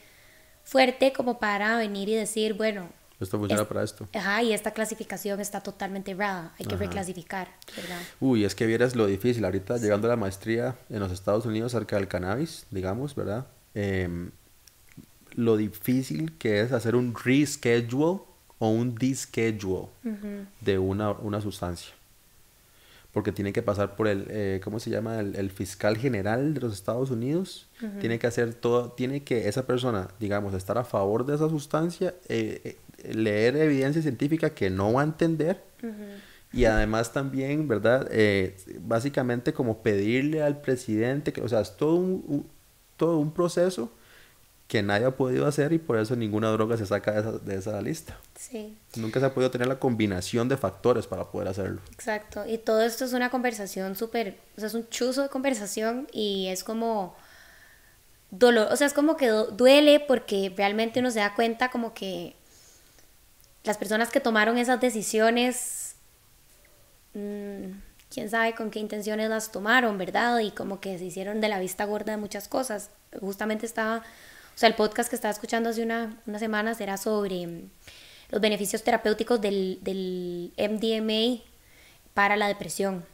[0.66, 2.90] fuerte como para venir y decir, bueno,
[3.22, 4.06] Esto funciona Es- para esto.
[4.14, 6.84] ajá, y esta clasificación está totalmente errada, hay que Ajá.
[6.84, 7.48] reclasificar,
[7.78, 8.02] ¿verdad?
[8.20, 9.46] Uy, es que vieras lo difícil.
[9.46, 13.48] Ahorita llegando a la maestría en los Estados Unidos acerca del cannabis, digamos, ¿verdad?
[13.76, 14.30] Em,
[15.36, 18.20] lo difícil que es hacer un reschedule
[18.60, 19.88] o un deschedule
[20.60, 21.94] de una, una sustancia.
[23.14, 25.20] Porque tiene que pasar por el, eh, ¿cómo se llama?
[25.20, 27.68] El, el fiscal general de los Estados Unidos.
[28.00, 32.16] Tiene que hacer todo, tiene que esa persona, digamos, estar a favor de esa sustancia,
[32.28, 35.62] eh, eh, leer evidencia científica que no va a entender.
[36.52, 38.08] Y además también, ¿verdad?
[38.12, 42.48] Eh, básicamente como pedirle al presidente, que, o sea, es todo un, un-
[42.98, 43.92] todo un proceso
[44.74, 47.56] que nadie ha podido hacer y por eso ninguna droga se saca de esa, de
[47.56, 48.18] esa lista.
[48.36, 51.80] Sí, Nunca se ha podido tener la combinación de factores para poder hacerlo.
[51.92, 52.44] exacto.
[52.48, 56.48] Y todo esto es una conversación súper, o sea, es un chuzo de conversación y
[56.48, 57.16] es como
[58.32, 61.94] dolor, o sea, es como que du- duele porque realmente uno se da cuenta como
[61.94, 62.36] que
[63.64, 65.96] las personas que tomaron esas decisiones
[67.14, 67.66] mm,
[68.10, 70.40] quién sabe con qué intenciones las tomaron, ¿verdad?
[70.40, 72.90] Y como que se hicieron de la vista gorda de muchas cosas.
[73.20, 74.04] Justamente estaba,
[74.56, 77.70] o sea, el podcast que estaba escuchando hace una, unas semanas era sobre mm,
[78.30, 81.44] los beneficios terapéuticos del, del MDMA
[82.14, 83.06] para la depresión.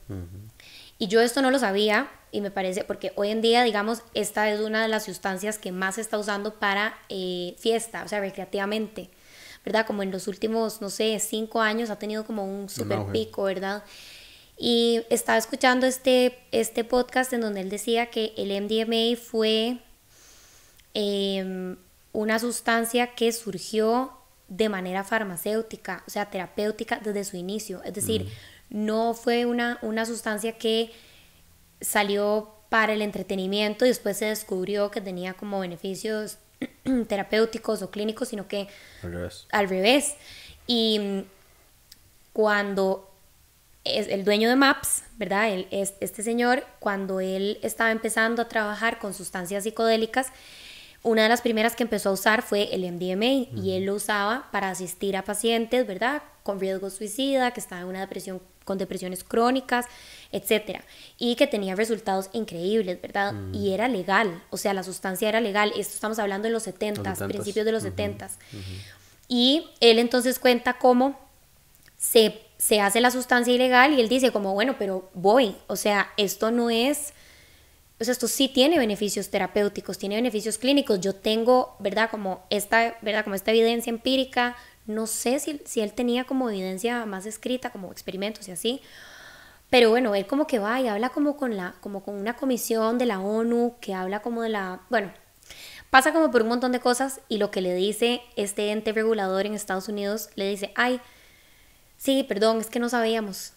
[0.97, 4.49] Y yo esto no lo sabía y me parece, porque hoy en día, digamos, esta
[4.51, 8.19] es una de las sustancias que más se está usando para eh, fiesta, o sea,
[8.19, 9.09] recreativamente,
[9.65, 9.85] ¿verdad?
[9.85, 13.83] Como en los últimos, no sé, cinco años ha tenido como un super pico, ¿verdad?
[14.57, 19.79] Y estaba escuchando este, este podcast en donde él decía que el MDMA fue
[20.93, 21.77] em,
[22.11, 24.13] una sustancia que surgió
[24.47, 27.83] de manera farmacéutica, o sea, terapéutica desde su inicio.
[27.83, 28.31] Es decir,
[28.69, 30.91] no fue una, una sustancia que
[31.81, 36.37] salió para el entretenimiento y después se descubrió que tenía como beneficios
[37.07, 38.67] terapéuticos o clínicos, sino que
[39.03, 39.47] al revés.
[39.51, 40.15] Al revés.
[40.67, 41.19] Y mm,
[42.33, 43.09] cuando
[43.83, 45.49] es el dueño de Maps, ¿verdad?
[45.71, 50.27] es, este señor, cuando él estaba empezando a trabajar con sustancias psicodélicas,
[51.03, 54.49] una de las primeras que empezó a usar fue el MDMA y él lo usaba
[54.51, 56.21] para asistir a pacientes, ¿verdad?
[56.43, 59.85] Con riesgo suicida, que estaban en una depresión, con depresiones crónicas,
[60.31, 60.83] etcétera,
[61.17, 63.33] y que tenía resultados increíbles, ¿verdad?
[63.53, 65.71] Y era legal, o sea, la sustancia era legal.
[65.75, 68.29] Esto estamos hablando de los 70, principios de los 70.
[69.27, 71.19] Y él entonces cuenta cómo
[71.97, 76.11] se se hace la sustancia ilegal y él dice como, bueno, pero voy, o sea,
[76.17, 77.13] esto no es,
[77.99, 82.09] o sea, esto sí tiene beneficios terapéuticos, tiene beneficios clínicos, yo tengo, ¿verdad?
[82.09, 83.23] Como esta, ¿verdad?
[83.23, 87.91] Como esta evidencia empírica, no sé si, si él tenía como evidencia más escrita, como
[87.91, 88.81] experimentos y así,
[89.69, 92.97] pero bueno, él como que va y habla como con, la, como con una comisión
[92.97, 95.11] de la ONU, que habla como de la, bueno,
[95.89, 99.45] pasa como por un montón de cosas y lo que le dice este ente regulador
[99.45, 101.01] en Estados Unidos, le dice, ay,
[101.99, 103.53] Sí, perdón, es que no sabíamos.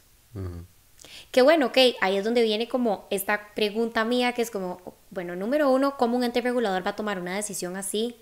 [1.32, 5.34] Qué bueno, ok, ahí es donde viene como esta pregunta mía que es como, bueno,
[5.34, 8.16] número uno, ¿cómo un ente regulador va a tomar una decisión así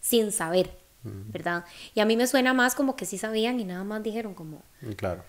[0.00, 0.70] sin saber?
[1.04, 1.64] ¿Verdad?
[1.94, 4.64] Y a mí me suena más como que sí sabían y nada más dijeron como...
[4.80, 5.22] Mm, claro.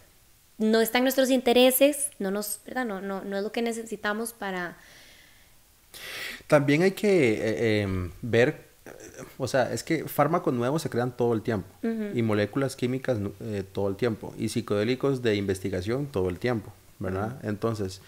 [0.57, 2.83] No están nuestros intereses, no nos, ¿verdad?
[2.83, 4.75] No, no, no es lo que necesitamos para...
[6.47, 8.67] También hay que eh, em, ver
[9.37, 13.63] o sea, es que fármacos nuevos se crean todo el tiempo y moléculas químicas eh,
[13.71, 17.39] todo el tiempo y psicodélicos de investigación todo el tiempo, ¿verdad?
[17.43, 18.01] Entonces,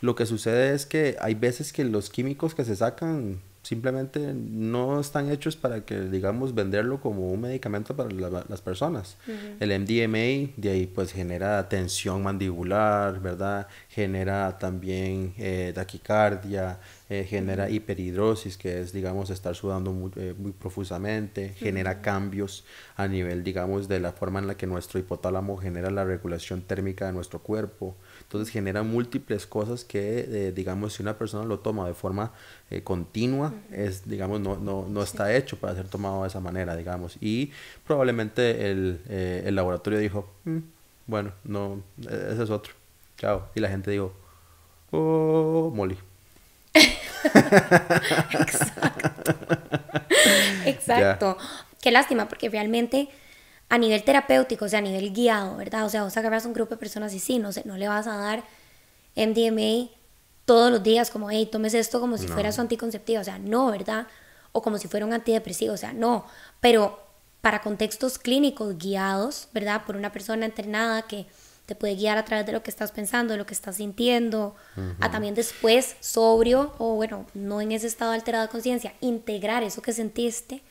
[0.00, 5.00] lo que sucede es que hay veces que los químicos que se sacan simplemente no
[5.00, 9.16] están hechos para que, digamos, venderlo como un medicamento para las personas.
[9.58, 13.66] El MDMA de ahí pues genera tensión mandibular, ¿verdad?
[13.88, 16.78] Genera también eh, taquicardia,
[17.08, 22.64] eh, genera hiperhidrosis, que es, digamos, estar sudando muy, eh, muy profusamente, genera cambios
[22.96, 27.06] a nivel, digamos, de la forma en la que nuestro hipotálamo genera la regulación térmica
[27.06, 27.96] de nuestro cuerpo.
[28.34, 32.32] Entonces genera múltiples cosas que, eh, digamos, si una persona lo toma de forma
[32.68, 36.74] eh, continua, es, digamos, no, no, no está hecho para ser tomado de esa manera,
[36.74, 37.16] digamos.
[37.20, 37.52] Y
[37.86, 40.58] probablemente el, eh, el laboratorio dijo, mm,
[41.06, 42.72] bueno, no, ese es otro.
[43.18, 43.46] Chao.
[43.54, 44.12] Y la gente dijo,
[44.90, 45.96] oh, Molly.
[48.32, 48.98] Exacto.
[50.66, 51.38] Exacto.
[51.80, 53.10] Qué lástima, porque realmente
[53.74, 55.84] a nivel terapéutico, o sea, a nivel guiado, ¿verdad?
[55.84, 58.06] O sea, vos agarras un grupo de personas y sí, no, sé, no le vas
[58.06, 58.44] a dar
[59.16, 59.90] MDMA
[60.44, 63.70] todos los días como, hey, tomes esto como si fuera su anticonceptivo, o sea, no,
[63.70, 64.06] ¿verdad?
[64.52, 66.24] O como si fuera un antidepresivo, o sea, no.
[66.60, 67.00] Pero
[67.40, 69.84] para contextos clínicos guiados, ¿verdad?
[69.84, 71.26] Por una persona entrenada que
[71.66, 74.54] te puede guiar a través de lo que estás pensando, de lo que estás sintiendo,
[75.00, 79.82] a también después sobrio o bueno, no en ese estado alterado de conciencia, integrar eso
[79.82, 80.62] que sentiste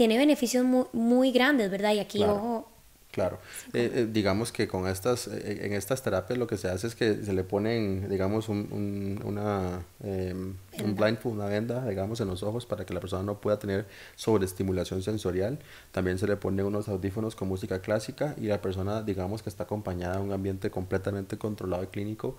[0.00, 1.92] tiene beneficios muy, muy grandes, ¿verdad?
[1.92, 2.66] Y aquí, ojo,
[3.10, 3.40] Claro,
[3.72, 6.94] eh, eh, digamos que con estas, eh, en estas terapias lo que se hace es
[6.94, 12.28] que se le ponen, digamos, un, un una, em, un blindfold, una venda, digamos, en
[12.28, 15.58] los ojos para que la persona no pueda tener sobreestimulación sensorial.
[15.90, 19.64] También se le pone unos audífonos con música clásica y la persona, digamos, que está
[19.64, 22.36] acompañada en un ambiente completamente controlado y clínico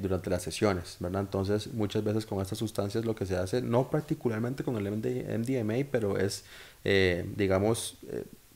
[0.00, 1.22] durante las sesiones, ¿verdad?
[1.22, 5.86] Entonces, muchas veces con estas sustancias lo que se hace, no particularmente con el MDMA,
[5.90, 6.44] pero es,
[6.84, 7.98] digamos,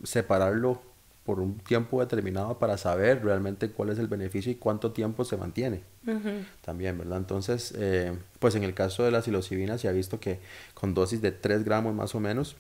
[0.02, 0.80] separarlo
[1.26, 5.36] por un tiempo determinado para saber realmente cuál es el beneficio y cuánto tiempo se
[5.36, 5.82] mantiene.
[6.64, 7.18] También, ¿verdad?
[7.18, 10.38] Entonces, eh, pues en el caso de la psilocibina se ha visto que
[10.72, 12.56] con dosis de 3 gramos más o menos,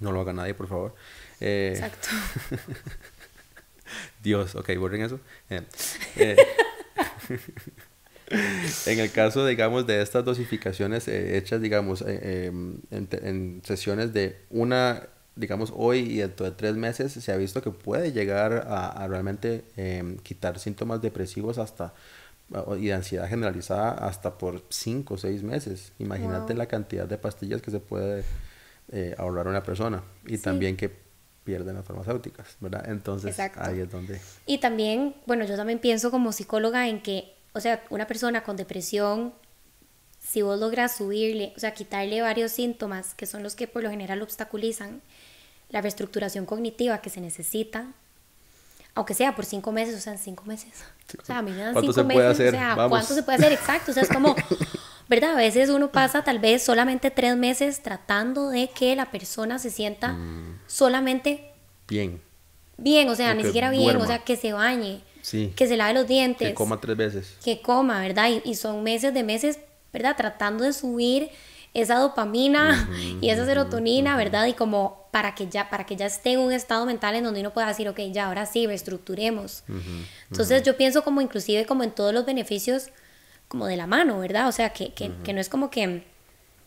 [0.00, 0.94] no lo haga nadie, por favor.
[1.40, 2.08] Eh, Exacto.
[4.22, 5.20] Dios, ok, borren eso.
[5.50, 5.66] Eh,
[8.86, 15.72] en el caso, digamos, de estas dosificaciones hechas, digamos, en, en sesiones de una digamos,
[15.74, 20.16] hoy y dentro de tres meses se ha visto que puede llegar a, realmente em,
[20.18, 21.94] quitar síntomas depresivos hasta
[22.78, 25.92] y de ansiedad generalizada hasta por 5 o 6 meses.
[26.00, 28.24] Imagínate la cantidad de pastillas que se puede
[28.90, 30.90] eh, ahorrar una persona y también que
[31.44, 32.90] pierden las farmacéuticas, ¿verdad?
[32.90, 34.20] Entonces ahí es donde...
[34.46, 38.56] Y también, bueno, yo también pienso como psicóloga en que, o sea, una persona con
[38.56, 39.34] depresión,
[40.18, 43.90] si vos logras subirle, o sea, quitarle varios síntomas que son los que por lo
[43.90, 45.00] general obstaculizan
[45.70, 47.86] la reestructuración cognitiva que se necesita,
[48.94, 50.84] aunque sea por cinco meses, o sea, en cinco meses.
[51.20, 53.92] O sea, a mí me dan cinco meses, o sea, ¿cuánto se puede hacer exacto?
[53.92, 54.34] O sea, es como,
[55.08, 55.32] ¿verdad?
[55.32, 59.70] A veces uno pasa tal vez solamente tres meses tratando de que la persona se
[59.70, 60.60] sienta mm.
[60.66, 61.52] solamente
[61.88, 62.20] bien.
[62.76, 65.02] Bien, o sea, ni siquiera bien, o sea, que se bañe,
[65.56, 66.48] que se lave los dientes.
[66.48, 67.36] Que coma tres veces.
[67.44, 68.28] Que coma, ¿verdad?
[68.44, 69.58] Y, son meses de meses,
[69.92, 70.16] ¿verdad?
[70.16, 71.30] Tratando de subir
[71.74, 72.88] esa dopamina
[73.20, 74.46] y esa serotonina, ¿verdad?
[74.46, 77.40] Y como para que ya para que ya esté en un estado mental en donde
[77.40, 79.64] uno pueda decir, ok, ya ahora sí, reestructuremos.
[80.30, 82.90] Entonces yo pienso como inclusive como en todos los beneficios
[83.48, 84.46] como de la mano, ¿verdad?
[84.46, 86.04] O sea, que, que, que no es como que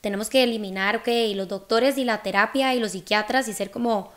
[0.02, 3.72] tenemos que eliminar, ok, y los doctores y la terapia y los psiquiatras y ser
[3.72, 4.12] como,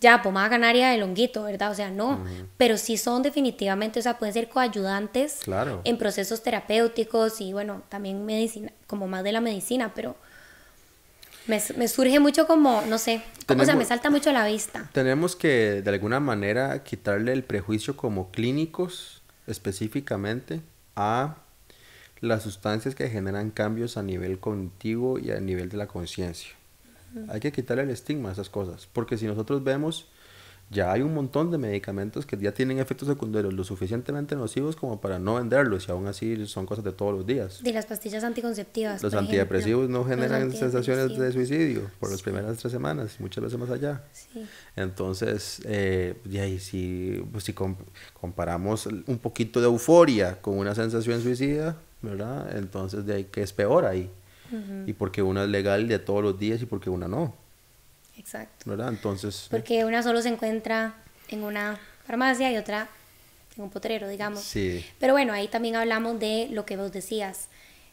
[0.00, 1.70] ya, pomada canaria del honguito, ¿verdad?
[1.70, 2.24] O sea, no,
[2.56, 5.80] pero sí son definitivamente, o sea, pueden ser coayudantes claro.
[5.84, 10.16] en procesos terapéuticos y bueno, también medicina, como más de la medicina, pero
[11.46, 14.90] me, me surge mucho como, no sé, o sea, me salta mucho a la vista.
[14.92, 20.60] Tenemos que de alguna manera quitarle el prejuicio como clínicos específicamente
[20.96, 21.36] a
[22.20, 26.50] las sustancias que generan cambios a nivel cognitivo y a nivel de la conciencia.
[27.28, 30.08] Hay que quitarle el estigma a esas cosas, porque si nosotros vemos,
[30.70, 35.00] ya hay un montón de medicamentos que ya tienen efectos secundarios lo suficientemente nocivos como
[35.00, 37.62] para no venderlos y aún así son cosas de todos los días.
[37.62, 39.02] De las pastillas anticonceptivas.
[39.02, 43.70] Los antidepresivos no generan sensaciones de suicidio por las primeras tres semanas, muchas veces más
[43.70, 44.02] allá.
[44.12, 44.44] Sí.
[44.74, 47.54] Entonces, eh, y ahí si, pues, si
[48.12, 52.56] comparamos un poquito de euforia con una sensación suicida, ¿verdad?
[52.56, 54.10] Entonces, de ahí que es peor ahí.
[54.86, 57.34] Y porque una es legal de todos los días y porque una no.
[58.16, 58.70] Exacto.
[58.70, 58.88] ¿Verdad?
[58.88, 59.48] Entonces.
[59.50, 60.94] Porque una solo se encuentra
[61.28, 62.88] en una farmacia y otra
[63.56, 64.40] en un potrero, digamos.
[64.40, 64.84] Sí.
[64.98, 67.48] Pero bueno, ahí también hablamos de lo que vos decías,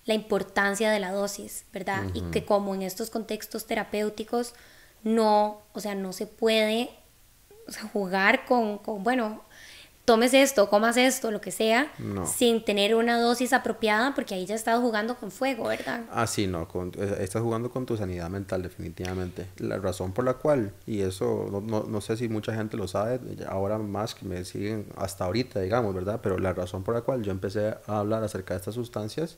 [0.05, 2.03] la importancia de la dosis, ¿verdad?
[2.13, 4.53] Y que como en estos contextos terapéuticos
[5.03, 6.89] no, o sea, no se puede
[7.93, 9.43] jugar con, con, bueno,
[10.12, 11.89] tomes esto, comas esto, lo que sea,
[12.26, 16.01] sin tener una dosis apropiada, porque ahí ya estás jugando con fuego, ¿verdad?
[16.12, 19.47] Ah, sí, no, eh, estás jugando con tu sanidad mental, definitivamente.
[19.59, 22.89] La razón por la cual, y eso no, no, no, sé si mucha gente lo
[22.89, 26.20] sabe, ahora más que me siguen hasta ahorita, digamos, ¿verdad?
[26.22, 29.38] Pero la razón por la cual yo empecé a hablar acerca de estas sustancias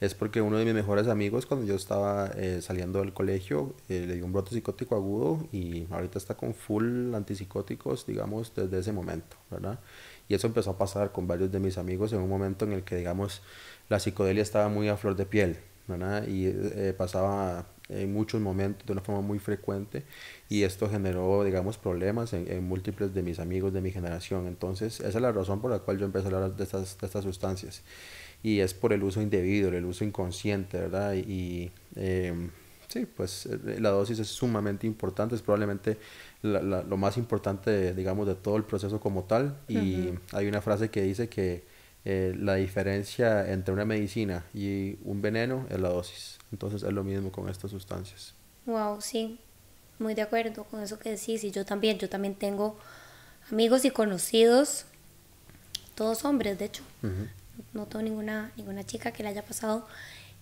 [0.00, 4.04] es porque uno de mis mejores amigos, cuando yo estaba eh, saliendo del colegio, eh,
[4.06, 8.92] le dio un brote psicótico agudo y ahorita está con full antipsicóticos, digamos, desde ese
[8.92, 9.78] momento, ¿verdad?
[10.28, 12.82] Y eso empezó a pasar con varios de mis amigos en un momento en el
[12.82, 13.42] que, digamos,
[13.88, 16.26] la psicodelia estaba muy a flor de piel, ¿verdad?
[16.26, 20.04] Y eh, pasaba en muchos momentos de una forma muy frecuente
[20.48, 24.46] y esto generó, digamos, problemas en, en, múltiples de mis amigos de mi generación.
[24.46, 27.06] Entonces, esa es la razón por la cual yo empecé a hablar de estas, de
[27.06, 27.82] estas sustancias
[28.44, 31.14] y es por el uso indebido, el uso inconsciente, ¿verdad?
[31.14, 32.50] Y em,
[32.88, 35.96] sí, pues eh, la dosis es sumamente importante, es probablemente
[36.42, 39.56] lo más importante, digamos, de todo el proceso como tal.
[39.66, 41.64] Y hay una frase que dice que
[42.04, 46.38] eh, la diferencia entre una medicina y un veneno es la dosis.
[46.52, 48.34] Entonces es lo mismo con estas sustancias.
[48.66, 49.38] Wow, sí,
[49.98, 51.44] muy de acuerdo con eso que decís.
[51.44, 52.76] Y yo también, yo también tengo
[53.50, 54.84] amigos y conocidos,
[55.94, 56.82] todos hombres, de hecho,
[57.72, 59.86] no tengo ninguna, ninguna chica que le haya pasado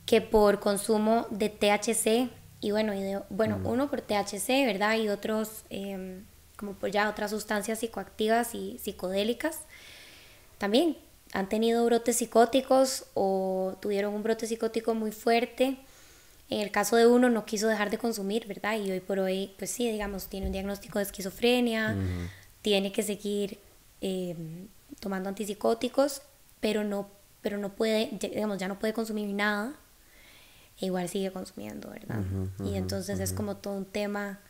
[0.07, 4.97] que por consumo de THC y bueno, y bueno uno por THC, ¿verdad?
[4.97, 6.25] Y otros em,
[6.57, 9.61] como por ya otras sustancias psicoactivas y psicodélicas,
[10.59, 10.97] también
[11.33, 15.79] han tenido brotes psicóticos o tuvieron un brote psicótico muy fuerte.
[16.51, 18.79] En el caso de uno no quiso dejar de consumir, ¿verdad?
[18.79, 21.97] Y hoy por hoy, pues sí, digamos, tiene un diagnóstico de esquizofrenia,
[22.61, 23.59] tiene que seguir
[24.01, 24.69] em,
[25.01, 26.23] tomando antipsicóticos
[26.63, 27.11] pero no,
[27.43, 29.75] pero no puede, digamos, ya no puede consumir nada,
[30.81, 32.23] e igual sigue consumiendo, ¿verdad?
[32.65, 34.41] y entonces es como todo un tema,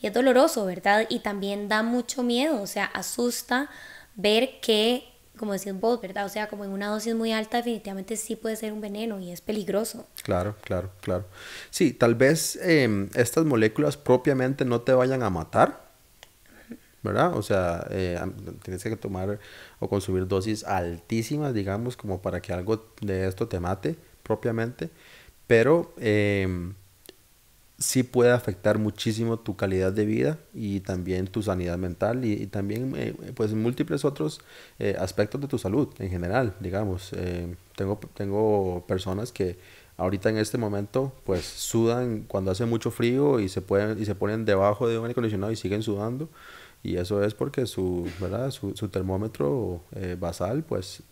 [0.00, 1.06] y es doloroso, ¿verdad?
[1.08, 3.68] Y también da mucho miedo, o sea, asusta
[4.14, 5.04] ver que,
[5.36, 6.24] como decís vos, ¿verdad?
[6.24, 9.32] O sea, como en una dosis muy alta definitivamente sí puede ser un veneno y
[9.32, 10.06] es peligroso.
[10.22, 11.26] Claro, claro, claro.
[11.70, 15.85] Sí, tal vez em, estas moléculas propiamente no te vayan a matar,
[17.34, 18.18] O sea, eh,
[18.62, 19.38] tienes que tomar
[19.78, 24.90] o consumir dosis altísimas, digamos, como para que algo de esto te mate propiamente,
[25.46, 26.74] pero em,
[27.78, 32.92] sí puede afectar muchísimo tu calidad de vida y también tu sanidad mental y, también
[32.96, 34.40] eh, pues múltiples otros
[34.78, 37.12] eh, aspectos de tu salud en general, digamos.
[37.12, 39.58] Eh, tengo, tengo personas que
[39.98, 44.14] ahorita en este momento pues sudan cuando hace mucho frío y se, pueden, y se
[44.14, 46.28] ponen debajo de un aire acondicionado y siguen sudando
[46.92, 48.50] y eso es porque su, ¿verdad?
[48.50, 49.82] su, su termómetro
[50.18, 51.02] basal pues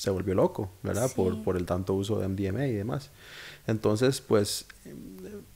[0.00, 1.10] se volvió loco, ¿verdad?
[1.14, 3.10] Por, por el tanto uso de MDMA y demás.
[3.66, 4.64] Entonces, pues,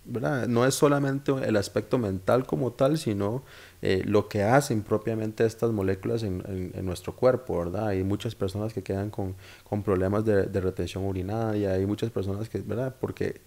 [0.05, 0.47] ¿verdad?
[0.49, 3.43] No es solamente el aspecto mental como tal, sino
[3.81, 7.89] eh, lo que hacen propiamente estas moléculas en, en, nuestro cuerpo, ¿verdad?
[7.89, 9.35] Hay muchas personas que quedan con,
[9.67, 12.95] con problemas de, de, retención urinaria, hay muchas personas que, ¿verdad?
[13.01, 13.41] Porque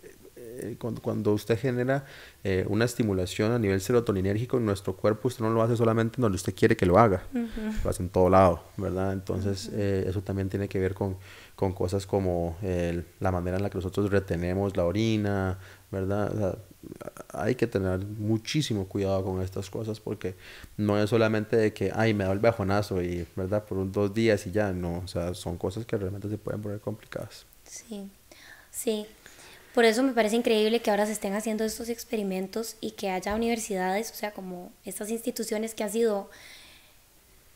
[0.59, 2.05] eh, cuando, cuando, usted genera
[2.43, 6.35] eh, una estimulación a nivel serotoninérgico en nuestro cuerpo, usted no lo hace solamente donde
[6.35, 7.23] usted quiere que lo haga,
[7.83, 9.13] lo hace en todo lado, ¿verdad?
[9.13, 11.17] Entonces, eso también tiene que ver con
[11.55, 12.55] con cosas como
[13.19, 15.57] la manera en la que nosotros retenemos la orina,
[15.89, 16.59] ¿verdad?
[17.33, 20.35] hay que tener muchísimo cuidado con estas cosas porque
[20.77, 23.65] no es solamente de que, ay, me da el bajonazo y, ¿verdad?
[23.65, 26.61] Por un, dos días y ya, no, o sea, son cosas que realmente se pueden
[26.61, 27.45] poner complicadas.
[27.63, 28.09] Sí,
[28.71, 29.05] sí.
[29.77, 33.35] Por eso me parece increíble que ahora se estén haciendo estos experimentos y que haya
[33.35, 36.31] universidades, o sea, como estas instituciones que han sido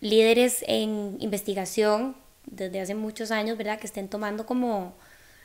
[0.01, 2.15] líderes en investigación
[2.45, 3.80] desde hace muchos años, ¿verdad?
[3.80, 4.93] Que estén tomando como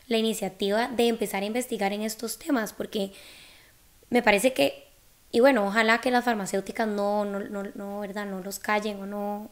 [0.06, 3.12] la iniciativa de empezar a investigar en estos temas, porque
[4.10, 4.86] me parece que,
[5.32, 8.26] y bueno, ojalá que las farmacéuticas no, no, no, no, ¿verdad?
[8.26, 9.50] No los callen o no,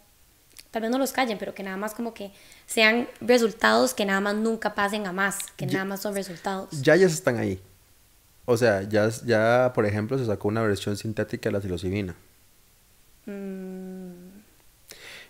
[0.74, 2.32] tal vez no los callen, pero que nada más como que
[2.66, 6.68] sean resultados que nada más nunca pasen a más, que nada más son resultados.
[6.82, 7.60] Ya ya están ahí.
[8.44, 12.16] O sea, ya, ya, por ejemplo, se sacó una versión sintética de la psilocibina.
[13.26, 14.40] Mm.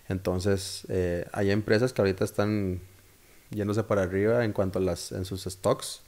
[0.09, 2.81] Entonces, eh, hay empresas que ahorita están
[3.51, 6.01] yéndose para arriba en cuanto a las en sus stocks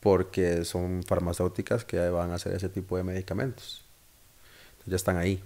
[0.00, 3.84] porque son farmacéuticas que van a hacer ese tipo de medicamentos.
[4.70, 5.42] Entonces, ya están ahí.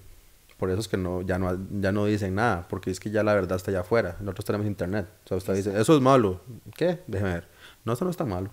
[0.56, 3.22] Por eso es que no, ya, no, ya no dicen nada, porque es que ya
[3.22, 4.16] la verdad está allá afuera.
[4.20, 5.06] Nosotros tenemos internet.
[5.24, 6.40] O sea, usted dice, eso es malo.
[6.76, 7.00] ¿Qué?
[7.06, 7.48] Déjeme ver.
[7.84, 8.50] No, eso no es tan malo.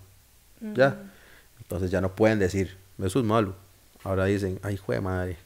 [0.59, 0.97] Ya.
[1.59, 3.55] Entonces ya no pueden decir, eso es malo.
[4.03, 5.37] Ahora dicen, ay, jue madre,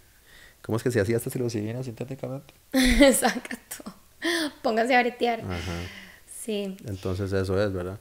[0.67, 2.53] ¿Cómo es que se hacía esta psilocibina sintéticamente?
[2.73, 3.85] Exacto.
[4.61, 5.39] Pónganse a bretear.
[5.39, 5.73] Ajá.
[6.47, 6.77] Sí.
[6.85, 7.99] Entonces eso es, ¿verdad?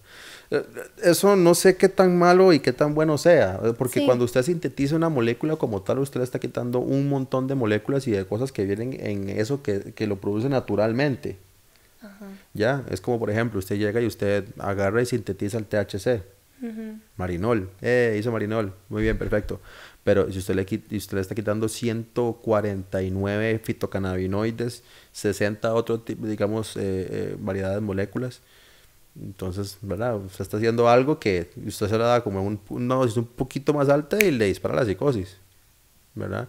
[0.52, 0.64] Eh,
[1.02, 4.40] eso no sé qué tan malo y qué tan bueno sea, eh, porque cuando usted
[4.44, 8.52] sintetiza una molécula como tal, usted está quitando un montón de moléculas y de cosas
[8.52, 11.38] que vienen en eso que, que lo produce naturalmente.
[12.00, 12.26] Ajá.
[12.54, 16.22] Ya, es como por ejemplo, usted llega y usted agarra y sintetiza el THC.
[17.16, 19.60] Marinol, eh, hizo marinol, muy bien, perfecto.
[20.04, 24.82] Pero si usted le, usted le está quitando 149 fitocannabinoides,
[25.12, 26.80] 60 otros, digamos, eh,
[27.10, 28.40] eh, variedades de moléculas,
[29.20, 30.16] entonces, ¿verdad?
[30.16, 33.72] Usted está haciendo algo que usted se le da como un, una dosis un poquito
[33.72, 35.38] más alta y le dispara la psicosis,
[36.14, 36.48] ¿verdad?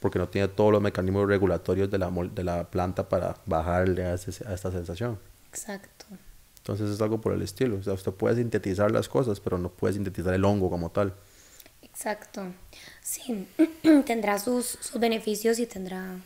[0.00, 4.10] Porque no tiene todos los mecanismos regulatorios de la, de la planta para bajarle a,
[4.10, 5.18] a esta sensación.
[5.48, 5.93] Exacto.
[6.64, 7.76] Entonces es algo por el estilo.
[7.76, 11.12] O sea, usted puede sintetizar las cosas, pero no puede sintetizar el hongo como tal.
[11.82, 12.46] Exacto.
[13.02, 13.46] Sí,
[14.06, 16.16] tendrá sus, sus beneficios y tendrá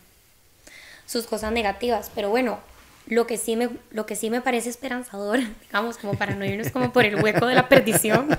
[1.06, 2.60] sus cosas negativas, pero bueno,
[3.06, 6.70] lo que sí me, lo que sí me parece esperanzador, digamos, como para no irnos
[6.70, 8.28] como por el hueco de la perdición.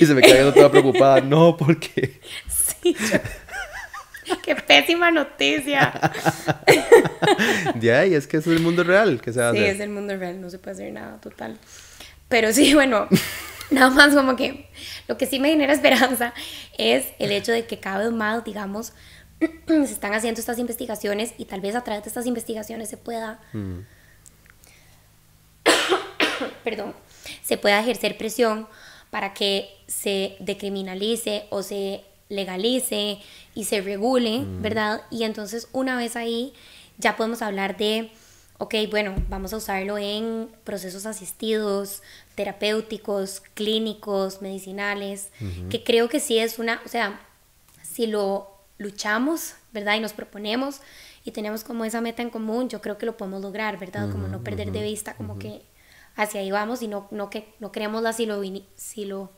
[0.00, 2.20] y se me queda toda preocupada, no, porque...
[2.82, 2.96] Sí,
[4.44, 6.12] qué pésima noticia.
[7.74, 9.58] De ahí, es que es el mundo real que se hace.
[9.58, 11.58] Sí, es el mundo real, no se puede hacer nada, total.
[12.28, 13.08] Pero sí, bueno,
[13.72, 14.66] Nada más como que
[15.08, 16.34] lo que sí me genera esperanza
[16.76, 18.92] es el hecho de que cada vez más, digamos,
[19.66, 23.40] se están haciendo estas investigaciones y tal vez a través de estas investigaciones se pueda,
[23.52, 23.78] mm.
[26.64, 26.94] perdón,
[27.42, 28.68] se pueda ejercer presión
[29.10, 33.18] para que se decriminalice o se legalice
[33.54, 34.62] y se regule, mm.
[34.62, 35.02] ¿verdad?
[35.10, 36.52] Y entonces una vez ahí
[36.98, 38.10] ya podemos hablar de
[38.62, 42.00] ok, bueno, vamos a usarlo en procesos asistidos,
[42.36, 45.30] terapéuticos, clínicos, medicinales,
[45.68, 47.20] que creo que sí es una, o sea,
[47.82, 48.48] si lo
[48.78, 49.96] luchamos, ¿verdad?
[49.96, 50.80] Y nos proponemos
[51.24, 54.08] y tenemos como esa meta en común, yo creo que lo podemos lograr, ¿verdad?
[54.12, 55.62] como no perder de vista, como que
[56.14, 58.40] hacia ahí vamos y no, no, que, no queremos la silo...
[58.76, 59.32] silo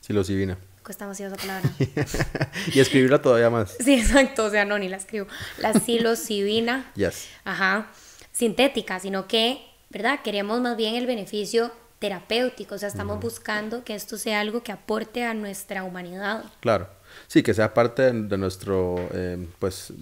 [0.00, 0.58] Psilocibina.
[0.84, 1.70] Cuesta demasiado esa palabra.
[2.74, 3.74] y escribirla todavía más.
[3.82, 5.26] Sí, exacto, o sea, no, ni la escribo.
[5.58, 6.92] La psilocibina.
[6.94, 7.28] yes.
[7.44, 7.88] Ajá
[8.34, 10.20] sintética, sino que, ¿verdad?
[10.22, 11.70] Queremos más bien el beneficio
[12.00, 16.44] terapéutico, o sea, estamos buscando que esto sea algo que aporte a nuestra humanidad.
[16.60, 16.88] Claro,
[17.28, 19.94] sí, que sea parte de nuestro, eh, pues,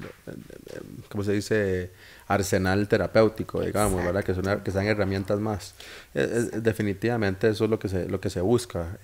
[1.09, 1.93] ¿cómo se dice?
[2.27, 4.25] Arsenal terapéutico, digamos, ¿verdad?
[4.25, 5.75] Que, son, que sean herramientas más.
[6.15, 8.99] definitivamente eso es lo que se, lo que se busca.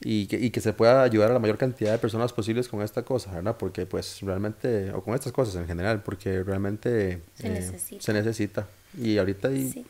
[0.00, 2.82] Y que, y que se pueda ayudar a la mayor cantidad de personas posibles con
[2.82, 3.56] esta cosa, ¿verdad?
[3.56, 8.02] Porque pues realmente, o con estas cosas en general, porque realmente se, eh, necesita.
[8.02, 8.66] se necesita.
[9.00, 9.86] Y ahorita hay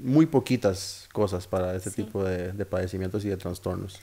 [0.00, 3.98] muy poquitas cosas para este tipo de, de, padecimientos y de trastornos.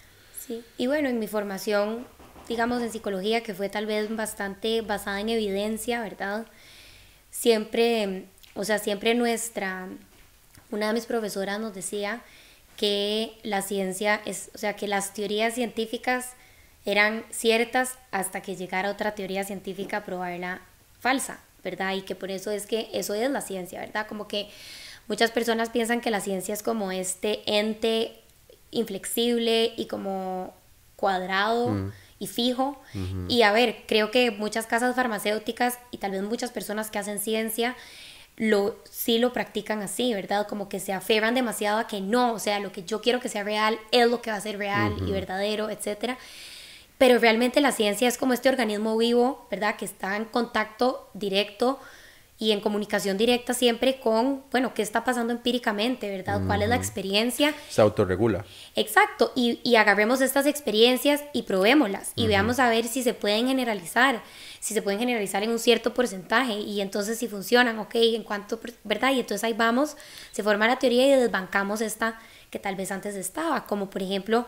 [0.45, 2.05] Sí, y bueno, en mi formación,
[2.49, 6.47] digamos en psicología, que fue tal vez bastante basada en evidencia, ¿verdad?
[7.31, 8.25] Siempre,
[8.55, 9.87] o sea, siempre nuestra,
[10.71, 12.23] una de mis profesoras nos decía,
[12.75, 16.33] que la ciencia es, o sea, que las teorías científicas
[16.85, 20.61] eran ciertas hasta que llegara otra teoría científica a probarla
[20.99, 21.93] falsa, ¿verdad?
[21.93, 24.07] Y que por eso es que eso es la ciencia, ¿verdad?
[24.07, 24.49] Como que
[25.07, 28.19] muchas personas piensan que la ciencia es como este ente
[28.71, 30.53] inflexible y como
[30.95, 31.91] cuadrado mm.
[32.19, 32.81] y fijo.
[33.27, 37.19] Y a ver, creo que muchas casas farmacéuticas y tal vez muchas personas que hacen
[37.19, 37.75] ciencia
[38.37, 40.47] lo, sí lo practican así, ¿verdad?
[40.47, 43.29] Como que se aferran demasiado a que no, o sea, lo que yo quiero que
[43.29, 46.17] sea real es lo que va a ser real y verdadero, etc.
[46.97, 49.77] Pero realmente la ciencia es como este organismo vivo, ¿verdad?
[49.77, 51.79] Que está en contacto directo
[52.37, 56.41] y en comunicación directa siempre con, bueno, qué está pasando empíricamente, ¿verdad?
[56.45, 57.53] ¿Cuál es la experiencia?
[57.69, 58.43] Se autorregula.
[58.75, 63.47] Exacto, y, y agarremos estas experiencias y probémoslas y veamos a ver si se pueden
[63.47, 64.21] generalizar,
[64.65, 68.59] si se pueden generalizar en un cierto porcentaje y entonces si funcionan, ok, en cuanto,
[68.83, 69.11] ¿verdad?
[69.11, 69.95] Y entonces ahí vamos,
[70.31, 74.47] se forma la teoría y desbancamos esta que tal vez antes estaba, como por ejemplo,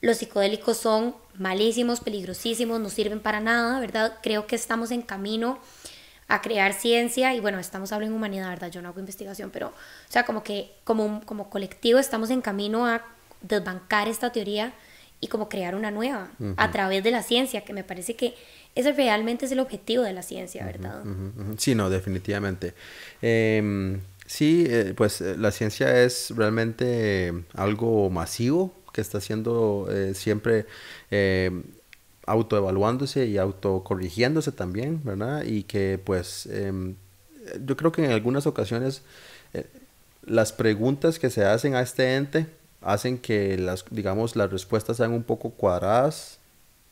[0.00, 4.18] los psicodélicos son malísimos, peligrosísimos, no sirven para nada, ¿verdad?
[4.24, 5.60] Creo que estamos en camino
[6.26, 8.72] a crear ciencia y bueno, estamos hablando en humanidad, ¿verdad?
[8.72, 9.72] Yo no hago investigación, pero, o
[10.08, 13.04] sea, como que como, como colectivo estamos en camino a
[13.40, 14.72] desbancar esta teoría
[15.20, 18.34] y como crear una nueva a través de la ciencia, que me parece que
[18.74, 21.02] ese realmente es el objetivo de la ciencia, ¿verdad?
[21.58, 22.74] Sí, no, definitivamente.
[23.22, 30.14] Em, sí, eh, pues eh, la ciencia es realmente algo masivo que está siendo eh,
[30.14, 30.66] siempre
[32.26, 35.44] autoevaluándose y autocorrigiéndose también, ¿verdad?
[35.44, 36.94] Y que pues em,
[37.64, 39.02] yo creo que en algunas ocasiones
[39.52, 39.66] eh,
[40.24, 42.46] las preguntas que se hacen a este ente
[42.80, 46.38] hacen que las, digamos, las respuestas sean un poco cuadradas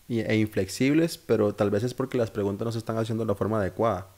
[0.08, 3.34] e inflexibles, pero tal vez es porque las preguntas no se están haciendo de la
[3.34, 4.08] forma adecuada.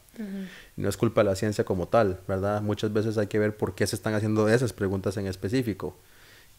[0.76, 2.62] No es culpa de la ciencia como tal, ¿verdad?
[2.62, 5.97] Muchas veces hay que ver por qué se están haciendo esas preguntas en específico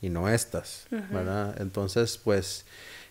[0.01, 1.55] y no estas, ¿verdad?
[1.61, 2.65] Entonces, pues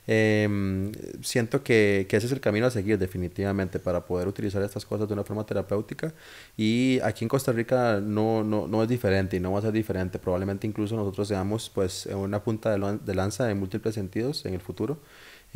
[0.07, 0.93] eh,
[1.23, 5.09] siento que, que, ese es el camino a seguir definitivamente para poder utilizar estas cosas
[5.09, 6.13] de una forma terapéutica
[6.59, 9.73] y aquí en Costa Rica no, no, no es diferente y no va a ser
[9.73, 10.19] diferente.
[10.19, 14.61] Probablemente incluso nosotros seamos pues una punta de, de lanza en múltiples sentidos en el
[14.61, 14.99] futuro.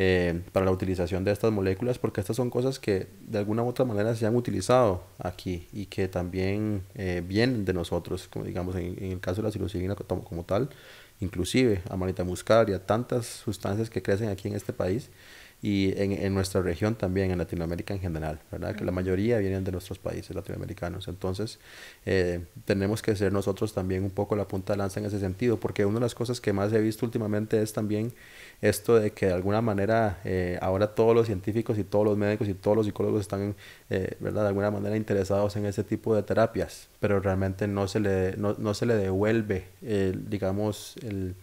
[0.00, 3.66] Eh, para la utilización de estas moléculas, porque estas son cosas que de alguna u
[3.66, 8.76] otra manera se han utilizado aquí y que también eh, vienen de nosotros, como digamos
[8.76, 10.70] en, el caso de la psilocibina como, como tal,
[11.18, 15.10] inclusive a manita muscaria, tantas sustancias que crecen aquí en este país
[15.60, 18.76] y en, en, nuestra región también, en Latinoamérica en general, ¿verdad?
[18.76, 21.08] Que la mayoría vienen de nuestros países latinoamericanos.
[21.08, 21.58] Entonces,
[22.06, 25.58] eh, tenemos que ser nosotros también un poco la punta de lanza en ese sentido,
[25.58, 28.12] porque una de las cosas que más he visto últimamente es también
[28.60, 32.48] esto de que de alguna manera eh, ahora todos los científicos y todos los médicos
[32.48, 33.56] y todos los psicólogos están,
[33.90, 34.42] eh, ¿verdad?
[34.42, 38.54] De alguna manera interesados en ese tipo de terapias, pero realmente no se le, no,
[38.58, 39.66] no se le devuelve,
[40.28, 41.34] digamos, el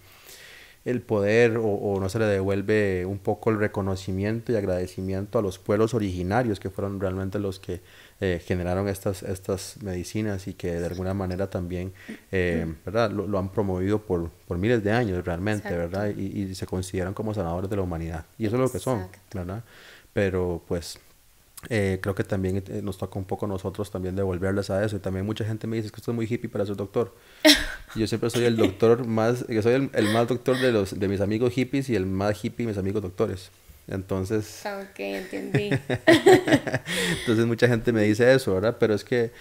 [0.85, 5.57] el poder o, no se le devuelve un poco el reconocimiento y agradecimiento a los
[5.57, 7.81] pueblos originarios que fueron realmente los que
[8.21, 11.91] eh, generaron estas, estas medicinas y que de alguna manera también
[12.31, 13.09] eh, ¿verdad?
[13.09, 16.13] Lo, han promovido por, por, miles de años realmente, ¿verdad?
[16.15, 18.25] Y, y, se consideran como sanadores de la humanidad.
[18.37, 19.63] Y eso es lo que son, ¿verdad?
[20.13, 20.99] Pero pues
[21.69, 24.95] eh, creo que también eh, nos toca un poco nosotros también devolverles a eso.
[24.95, 27.15] Y también mucha gente me dice que esto es muy hippie para ser doctor.
[27.95, 31.21] yo siempre soy el doctor más, yo soy el, más doctor de, los, de mis
[31.21, 33.51] amigos hippies y el más hippie de mis amigos doctores.
[33.87, 34.63] Entonces...
[34.65, 35.69] Ok, entendí.
[37.19, 38.77] Entonces mucha gente me dice eso, ¿verdad?
[38.79, 39.31] Pero es que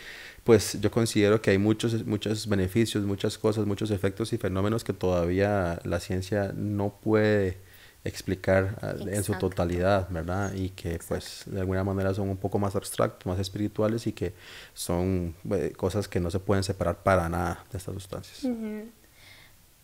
[0.44, 4.92] pues yo considero que hay muchos, muchos beneficios, muchas cosas, muchos efectos y fenómenos que
[4.92, 7.56] todavía la ciencia no puede
[8.04, 10.52] explicar ah, en su totalidad, ¿verdad?
[10.54, 14.34] Y que pues de alguna manera son un poco más abstractos, más espirituales y que
[14.74, 18.46] son eh, cosas que no se pueden separar para nada de estas sustancias.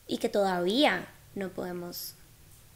[0.06, 2.14] Y que todavía no podemos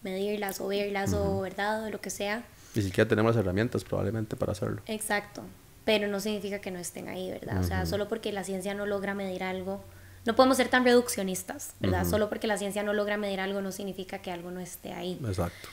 [0.02, 1.84] medirlas o verlas o, ¿verdad?
[1.84, 2.44] O lo que sea.
[2.74, 4.82] Ni siquiera tenemos las herramientas probablemente para hacerlo.
[4.86, 5.42] Exacto,
[5.84, 7.60] pero no significa que no estén ahí, ¿verdad?
[7.60, 9.84] O sea, solo porque la ciencia no logra medir algo
[10.24, 12.06] no podemos ser tan reduccionistas, ¿verdad?
[12.06, 15.20] Solo porque la ciencia no logra medir algo no significa que algo no esté ahí.
[15.26, 15.68] Exacto.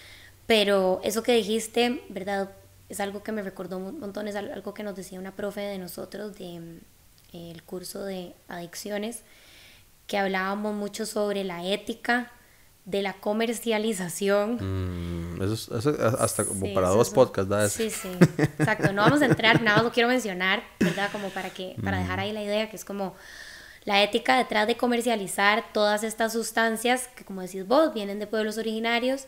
[0.46, 2.52] Pero eso que dijiste, ¿verdad?
[2.90, 5.78] Es algo que me recordó un montón, es algo que nos decía una profe de
[5.78, 6.82] nosotros del
[7.32, 9.22] de, el curso de adicciones,
[10.08, 12.32] que hablábamos mucho sobre la ética
[12.84, 15.36] de la comercialización.
[15.36, 17.70] Mm, eso, es, hasta como para dos podcasts, ¿verdad?
[17.70, 18.92] Sí, sí, exacto.
[18.92, 21.10] No vamos a entrar, nada más lo quiero mencionar, ¿verdad?
[21.14, 22.22] Como para, que, para dejar mm.
[22.22, 23.16] ahí la idea, que es como
[23.84, 28.58] la ética detrás de comercializar todas estas sustancias que, como decís vos, vienen de pueblos
[28.58, 29.26] originarios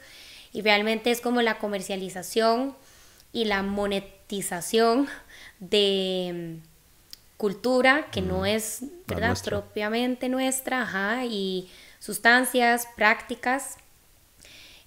[0.52, 2.76] y realmente es como la comercialización
[3.32, 5.08] y la monetización
[5.60, 9.36] de mm, cultura que no mm, es, ¿verdad?
[9.44, 13.78] Propiamente nuestra, ajá, y sustancias, prácticas.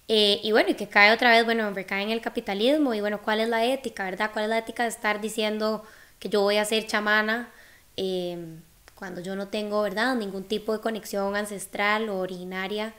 [0.07, 3.21] Eh, y bueno, y que cae otra vez, bueno, recae en el capitalismo y bueno,
[3.21, 4.29] ¿cuál es la ética, verdad?
[4.31, 5.83] ¿Cuál es la ética de estar diciendo
[6.19, 7.49] que yo voy a ser chamana
[7.97, 8.37] eh,
[8.97, 12.93] cuando yo no tengo, verdad, ningún tipo de conexión ancestral o originaria?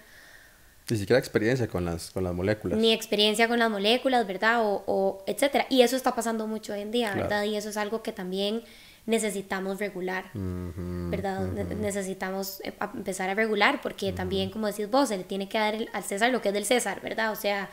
[0.88, 2.78] Ni siquiera experiencia con las, con las moléculas.
[2.78, 4.62] Ni experiencia con las moléculas, ¿verdad?
[4.64, 5.66] O, o etcétera.
[5.68, 7.44] Y eso está pasando mucho hoy en día, ¿verdad?
[7.44, 8.62] Y eso es algo que también
[9.08, 11.40] necesitamos regular, ¿verdad?
[11.80, 15.76] Necesitamos eh, empezar a regular porque también, como decís vos, se le tiene que dar
[15.94, 17.32] al César lo que es del César, ¿verdad?
[17.32, 17.70] O sea,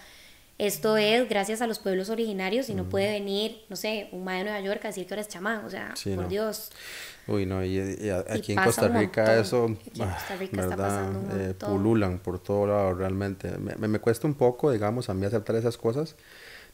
[0.57, 4.53] esto es gracias a los pueblos originarios y no puede venir, no sé, un maestro
[4.53, 6.71] de Nueva York a decir que eres chamán, o sea, por Dios.
[7.27, 7.79] Uy, no, y,
[8.29, 12.67] aquí en Costa Rica eso, en Costa Rica está pasando un eh, pululan por todo
[12.67, 13.51] lado realmente.
[13.57, 16.15] Me, me, cuesta un poco, digamos, a mí aceptar esas cosas,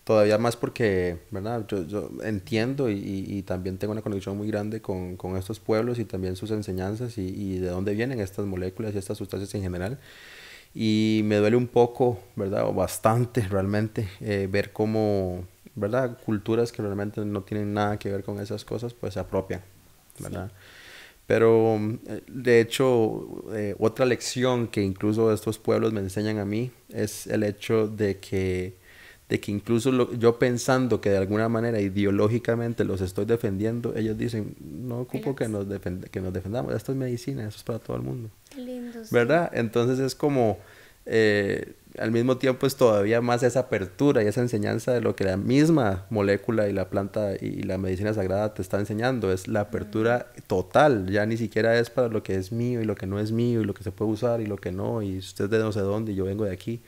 [0.03, 1.65] todavía más porque, ¿verdad?
[1.67, 5.97] Yo, yo entiendo y, y, también tengo una conexión muy grande con, con estos pueblos
[5.97, 9.63] y también sus enseñanzas y, y, de dónde vienen estas moléculas y estas sustancias en
[9.63, 9.97] general.
[10.73, 12.67] Y me duele un poco, ¿verdad?
[12.67, 15.45] O bastante realmente eh, ver cómo,
[15.75, 16.17] ¿verdad?
[16.25, 19.61] Culturas que realmente no tienen nada que ver con esas cosas, pues se apropian,
[20.19, 20.51] ¿verdad?
[21.27, 26.71] Pero eh, de hecho, eh, otra lección que incluso estos pueblos me enseñan a mí
[26.89, 28.80] es el hecho de que
[29.31, 34.57] de que incluso yo pensando que de alguna manera ideológicamente los estoy defendiendo, ellos dicen,
[34.59, 35.65] no ocupo que nos,
[36.11, 38.29] que nos defendamos, esto es medicina, esto es para todo el mundo.
[39.09, 39.49] ¿Verdad?
[39.53, 40.59] Entonces es como,
[41.05, 45.23] eh, al mismo tiempo es todavía más esa apertura y esa enseñanza de lo que
[45.23, 49.61] la misma molécula y la planta y la medicina sagrada te está enseñando, es la
[49.61, 53.17] apertura total, ya ni siquiera es para lo que es mío y lo que no
[53.17, 55.59] es mío y lo que se puede usar y lo que no, y usted de
[55.59, 56.81] no sé dónde y yo vengo de aquí,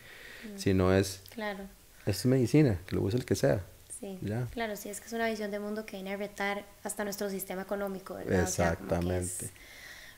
[0.58, 1.22] sino es...
[1.34, 1.64] Claro
[2.06, 3.64] es medicina, que lo use el que sea.
[4.00, 4.20] Sí,
[4.52, 7.30] claro, sí, es que es una visión de mundo que viene a retar hasta nuestro
[7.30, 8.42] sistema económico, ¿verdad?
[8.42, 9.50] Exactamente.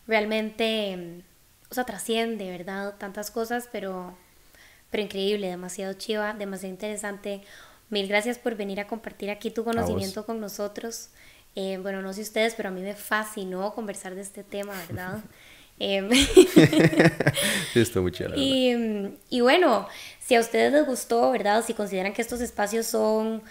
[0.07, 1.23] realmente,
[1.69, 2.95] o sea, trasciende, ¿verdad?
[2.97, 4.17] Tantas cosas, pero,
[4.89, 7.43] pero increíble, demasiado chiva, demasiado interesante.
[7.91, 11.09] Mil gracias por venir a compartir aquí tu conocimiento con nosotros.
[11.53, 15.19] Eh, bueno, no sé ustedes, pero a mí me fascinó conversar de este tema, ¿verdad?
[15.79, 16.09] eh,
[17.73, 18.39] sí, está muy chévere.
[18.39, 19.87] Y, y bueno,
[20.19, 21.63] si a ustedes les gustó, ¿verdad?
[21.65, 23.43] Si consideran que estos espacios son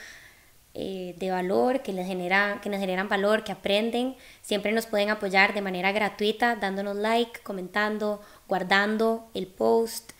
[0.72, 5.10] eh, de valor, que les, genera, que nos generan valor, que aprenden, siempre nos pueden
[5.10, 10.12] apoyar de manera gratuita, dándonos like, comentando, guardando el post,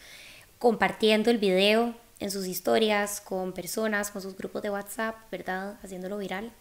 [0.59, 5.79] compartiendo el video en sus historias con personas, con sus grupos de WhatsApp, ¿verdad?
[5.83, 6.53] Haciéndolo viral.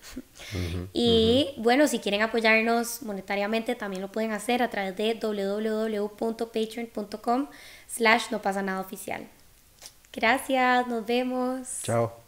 [0.93, 7.47] y bueno, si quieren apoyarnos monetariamente, también lo pueden hacer a través de www.patreon.com
[7.87, 9.27] slash no pasa nada oficial.
[10.11, 11.79] Gracias, nos vemos.
[11.83, 12.22] Chao.